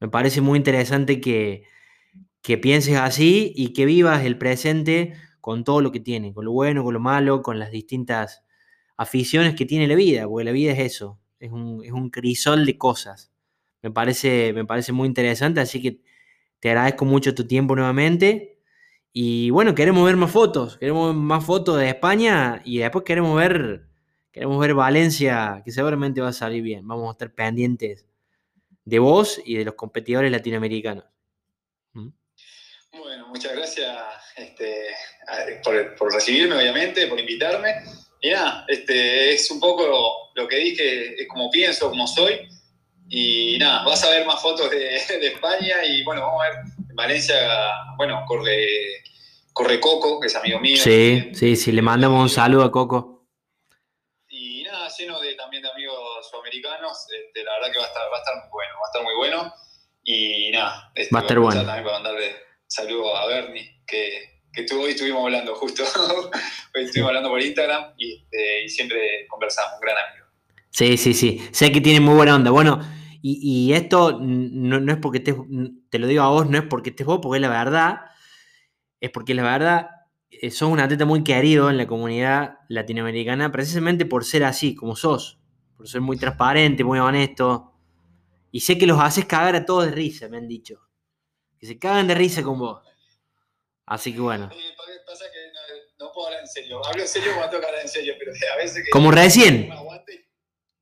Me 0.00 0.08
parece 0.08 0.40
muy 0.40 0.56
interesante 0.56 1.20
que, 1.20 1.64
pienses 2.62 2.96
así 2.96 3.52
y 3.54 3.74
que 3.74 3.84
vivas 3.84 4.24
el 4.24 4.38
presente 4.38 5.12
con 5.42 5.64
todo 5.64 5.82
lo 5.82 5.92
que 5.92 6.00
tiene, 6.00 6.32
con 6.32 6.46
lo 6.46 6.52
bueno, 6.52 6.82
con 6.82 6.94
lo 6.94 7.00
malo, 7.00 7.42
con 7.42 7.58
las 7.58 7.70
distintas 7.70 8.42
aficiones 8.96 9.54
que 9.54 9.66
tiene 9.66 9.86
la 9.86 9.94
vida, 9.94 10.26
porque 10.26 10.44
la 10.44 10.52
vida 10.52 10.72
es 10.72 10.78
eso, 10.78 11.20
es 11.38 11.52
un, 11.52 12.10
crisol 12.10 12.64
de 12.64 12.78
cosas. 12.78 13.30
Me 13.82 13.90
parece, 13.90 14.54
me 14.54 14.64
parece 14.64 14.92
muy 14.92 15.06
interesante, 15.06 15.60
así 15.60 15.82
que 15.82 16.00
te 16.58 16.70
agradezco 16.70 17.04
mucho 17.04 17.34
tu 17.34 17.46
tiempo 17.46 17.76
nuevamente. 17.76 18.57
Y 19.12 19.50
bueno, 19.50 19.74
queremos 19.74 20.04
ver 20.04 20.16
más 20.16 20.30
fotos, 20.30 20.78
queremos 20.78 21.08
ver 21.08 21.16
más 21.16 21.44
fotos 21.44 21.78
de 21.78 21.88
España 21.88 22.62
y 22.64 22.78
después 22.78 23.04
queremos 23.04 23.36
ver 23.36 23.88
Queremos 24.38 24.60
ver 24.60 24.72
Valencia, 24.72 25.62
que 25.64 25.72
seguramente 25.72 26.20
va 26.20 26.28
a 26.28 26.32
salir 26.32 26.62
bien. 26.62 26.86
Vamos 26.86 27.08
a 27.08 27.10
estar 27.10 27.34
pendientes 27.34 28.06
de 28.84 28.98
vos 29.00 29.40
y 29.44 29.56
de 29.56 29.64
los 29.64 29.74
competidores 29.74 30.30
latinoamericanos. 30.30 31.04
¿Mm? 31.94 32.10
Bueno, 32.92 33.26
muchas 33.28 33.56
gracias 33.56 33.96
este, 34.36 34.86
por, 35.64 36.12
recibirme, 36.12 36.54
obviamente, 36.54 37.08
por 37.08 37.18
invitarme. 37.18 37.74
Y 38.20 38.30
nada, 38.30 38.64
este, 38.68 39.32
es 39.32 39.50
un 39.50 39.58
poco 39.58 40.30
lo 40.34 40.46
que 40.46 40.56
dije, 40.56 41.20
es 41.20 41.26
como 41.26 41.50
pienso, 41.50 41.88
como 41.88 42.06
soy. 42.06 42.48
Y 43.08 43.58
nada, 43.58 43.84
vas 43.84 44.04
a 44.04 44.10
ver 44.10 44.24
más 44.24 44.40
fotos 44.40 44.70
de, 44.70 44.96
España 44.96 45.84
y 45.84 46.04
bueno, 46.04 46.20
vamos 46.20 46.42
a 46.44 46.48
ver 46.48 46.64
Valencia, 46.98 47.34
bueno, 47.96 48.24
corre, 48.26 48.66
corre 49.54 49.80
Coco, 49.80 50.20
que 50.20 50.26
es 50.26 50.36
amigo 50.36 50.60
mío. 50.60 50.76
Sí, 50.76 51.30
sí, 51.32 51.56
sí, 51.56 51.72
le 51.72 51.80
mandamos 51.80 52.20
un 52.20 52.28
saludo 52.28 52.64
a 52.64 52.70
Coco 52.70 53.18
lleno 54.98 55.20
de, 55.20 55.34
también 55.34 55.62
de 55.62 55.70
amigos 55.70 56.28
sudamericanos. 56.30 57.06
Este, 57.10 57.44
la 57.44 57.54
verdad 57.54 57.72
que 57.72 57.78
va 57.78 57.84
a, 57.84 57.88
estar, 57.88 58.02
va 58.12 58.16
a 58.16 58.20
estar 58.20 58.36
muy 58.36 58.50
bueno, 58.50 58.72
va 58.74 58.86
a 58.86 58.88
estar 58.88 59.02
muy 59.02 59.14
bueno. 59.14 59.54
Y 60.02 60.50
nada, 60.50 60.92
este, 60.94 61.14
va 61.14 61.20
a 61.20 61.22
estar 61.22 61.38
bueno. 61.38 61.64
También 61.64 61.84
para 61.84 62.00
mandarle 62.00 62.36
saludos 62.66 63.12
a 63.16 63.26
Bernie, 63.26 63.82
que, 63.86 64.42
que 64.52 64.66
hoy 64.74 64.90
estuvimos 64.90 65.24
hablando 65.24 65.54
justo. 65.54 65.84
hoy 66.74 66.84
estuvimos 66.84 67.08
hablando 67.08 67.30
por 67.30 67.42
Instagram 67.42 67.94
este, 67.98 68.64
y, 68.64 68.68
siempre 68.68 69.26
conversamos, 69.28 69.74
un 69.74 69.80
gran 69.80 69.96
amigo. 69.98 70.26
Sí, 70.70 70.96
sí, 70.96 71.14
sí. 71.14 71.48
Sé 71.52 71.72
que 71.72 71.80
tiene 71.80 72.00
muy 72.00 72.14
buena 72.14 72.36
onda. 72.36 72.50
Bueno, 72.50 72.80
y, 73.20 73.68
y 73.68 73.72
esto 73.72 74.18
no, 74.20 74.80
no, 74.80 74.92
es 74.92 74.98
porque 74.98 75.18
estés, 75.18 75.36
te 75.90 75.98
lo 75.98 76.06
digo 76.06 76.22
a 76.22 76.28
vos, 76.28 76.48
no 76.48 76.58
es 76.58 76.64
porque 76.64 76.90
estés 76.90 77.06
vos, 77.06 77.18
porque 77.22 77.38
es 77.38 77.42
la 77.42 77.48
verdad. 77.48 78.00
Es 79.00 79.10
porque 79.10 79.34
la 79.34 79.42
verdad 79.42 79.90
eh, 80.30 80.50
sos 80.50 80.68
un 80.68 80.80
atleta 80.80 81.04
muy 81.04 81.24
querido 81.24 81.70
en 81.70 81.76
la 81.76 81.86
comunidad 81.86 82.58
latinoamericana 82.68 83.50
precisamente 83.50 84.06
por 84.06 84.24
ser 84.24 84.44
así, 84.44 84.74
como 84.74 84.94
sos, 84.94 85.38
por 85.76 85.88
ser 85.88 86.00
muy 86.00 86.16
transparente, 86.16 86.84
muy 86.84 86.98
honesto. 86.98 87.72
Y 88.50 88.60
sé 88.60 88.78
que 88.78 88.86
los 88.86 89.00
haces 89.00 89.24
cagar 89.24 89.56
a 89.56 89.64
todos 89.64 89.86
de 89.86 89.92
risa, 89.92 90.28
me 90.28 90.38
han 90.38 90.48
dicho. 90.48 90.80
Que 91.58 91.66
se 91.66 91.78
cagan 91.78 92.06
de 92.06 92.14
risa 92.14 92.42
con 92.42 92.58
vos. 92.58 92.82
Así 93.84 94.12
que 94.12 94.20
bueno. 94.20 94.48
pasa 95.06 95.24
que 95.32 95.52
no, 95.98 96.12
puedo 96.12 96.28
hablar 96.28 96.42
en 96.42 96.48
serio. 96.48 96.80
Hablo 96.86 97.02
en 97.02 97.08
serio 97.08 97.32
cuando 97.34 97.50
tengo 97.50 97.60
que 97.62 97.66
hablar 97.66 97.82
en 97.82 97.88
serio, 97.88 98.14
pero 98.18 98.32
a 98.32 98.56
veces 98.56 98.84
que. 98.84 98.90
Como 98.90 99.10
recién. 99.10 99.70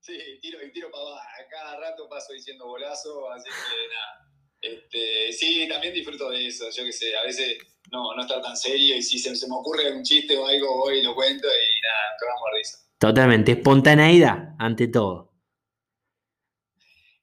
sí, 0.01 0.19
tiro 0.43 0.59
y 0.63 0.73
tiro 0.73 0.91
para 0.91 1.03
abajo. 1.03 1.36
Cada 1.57 1.81
rato 1.81 2.07
paso 2.07 2.35
diciendo 2.35 2.67
bolazo, 2.67 3.31
así 3.31 3.49
que 3.49 3.89
nada. 3.89 4.31
Este, 4.61 5.33
sí, 5.33 5.67
también 5.67 5.95
disfruto 5.95 6.29
de 6.29 6.49
eso. 6.49 6.67
Yo 6.71 6.85
qué 6.85 6.93
sé, 6.93 7.17
a 7.17 7.23
veces 7.23 7.57
no, 7.91 8.15
no 8.15 8.21
estar 8.21 8.43
tan 8.43 8.55
serio 8.55 8.95
y 8.95 9.01
si 9.01 9.19
se, 9.19 9.31
me 9.31 9.55
ocurre 9.55 9.91
un 9.91 10.03
chiste 10.03 10.37
o 10.37 10.47
algo, 10.47 10.77
voy 10.77 10.99
y 10.99 11.03
lo 11.03 11.15
cuento 11.15 11.49
y 11.49 11.81
nada, 11.81 12.17
cagamos 12.21 12.49
risa. 12.55 12.79
Totalmente, 12.99 13.53
espontaneidad 13.53 14.55
ante 14.59 14.89
todo. 14.89 15.33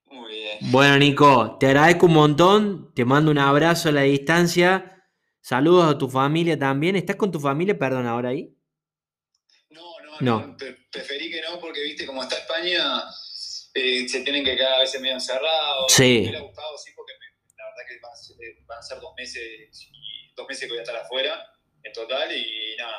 Muy 0.05 0.33
bien. 0.33 0.57
Bueno, 0.71 0.97
Nico, 0.97 1.57
te 1.59 1.67
agradezco 1.67 2.07
un 2.07 2.13
montón, 2.13 2.91
te 2.95 3.05
mando 3.05 3.29
un 3.29 3.37
abrazo 3.37 3.89
a 3.89 3.91
la 3.91 4.01
distancia, 4.01 5.05
saludos 5.41 5.93
a 5.93 5.97
tu 5.99 6.09
familia 6.09 6.57
también. 6.57 6.95
¿Estás 6.95 7.17
con 7.17 7.31
tu 7.31 7.39
familia, 7.39 7.77
perdón, 7.77 8.07
ahora 8.07 8.29
ahí? 8.29 8.51
No, 9.69 9.81
no, 10.21 10.39
no. 10.39 10.57
preferí 10.91 11.29
que 11.29 11.41
no 11.43 11.59
porque, 11.59 11.83
viste, 11.83 12.07
como 12.07 12.23
está 12.23 12.37
España, 12.37 13.03
eh, 13.73 14.07
se 14.07 14.21
tienen 14.21 14.43
que 14.43 14.55
quedar 14.55 14.73
a 14.73 14.79
veces 14.79 15.01
medio 15.01 15.15
encerrados. 15.15 15.91
Sí. 15.91 16.03
Me 16.03 16.19
hubiera 16.21 16.39
gustado, 16.41 16.77
sí, 16.77 16.91
porque 16.95 17.13
la 17.57 17.65
verdad 17.65 17.83
que 17.87 17.99
van 18.65 18.79
a 18.79 18.81
ser 18.81 18.99
dos 18.99 19.13
meses 19.17 19.91
dos 20.35 20.47
meses 20.47 20.63
que 20.63 20.69
voy 20.69 20.79
a 20.79 20.81
estar 20.81 20.95
afuera 20.95 21.47
en 21.83 21.93
total 21.93 22.35
y 22.35 22.75
nada. 22.77 22.97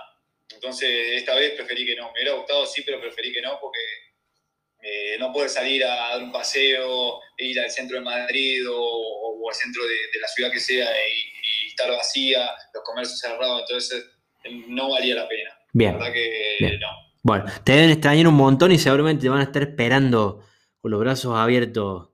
Entonces, 0.53 0.89
esta 1.13 1.35
vez 1.35 1.53
preferí 1.53 1.85
que 1.85 1.97
no. 1.97 2.07
Me 2.07 2.21
hubiera 2.21 2.37
gustado, 2.37 2.67
sí, 2.67 2.83
pero 2.85 3.01
preferí 3.01 3.33
que 3.33 3.41
no 3.41 3.59
porque 3.61 3.81
eh, 4.83 5.17
no 5.19 5.33
puedes 5.33 5.53
salir 5.53 5.85
a 5.85 5.95
dar 5.95 6.23
un 6.23 6.31
paseo, 6.31 7.21
ir 7.39 7.59
al 7.59 7.71
centro 7.71 7.99
de 7.99 8.05
Madrid 8.05 8.63
o, 8.71 9.49
al 9.49 9.55
centro 9.55 9.83
de, 9.85 10.21
la 10.21 10.29
ciudad 10.29 10.51
que 10.51 10.61
sea 10.61 10.87
y, 11.07 11.69
estar 11.69 11.91
vacía, 11.91 12.51
los 12.73 12.85
comercios 12.85 13.19
cerrados, 13.19 13.63
entonces 13.63 14.07
no 14.69 14.91
valía 14.91 15.17
la 15.17 15.29
pena. 15.29 15.59
Bien. 15.73 15.93
La 15.93 15.99
verdad 15.99 16.13
que 16.15 16.79
no. 16.79 16.89
Bueno, 17.23 17.45
te 17.65 17.73
deben 17.73 17.91
extrañar 17.91 18.29
un 18.29 18.35
montón 18.35 18.71
y 18.73 18.79
seguramente 18.79 19.23
te 19.23 19.29
van 19.29 19.41
a 19.41 19.45
estar 19.45 19.63
esperando 19.63 20.47
con 20.85 20.91
los 20.91 21.01
brazos 21.01 21.35
abiertos 21.35 22.11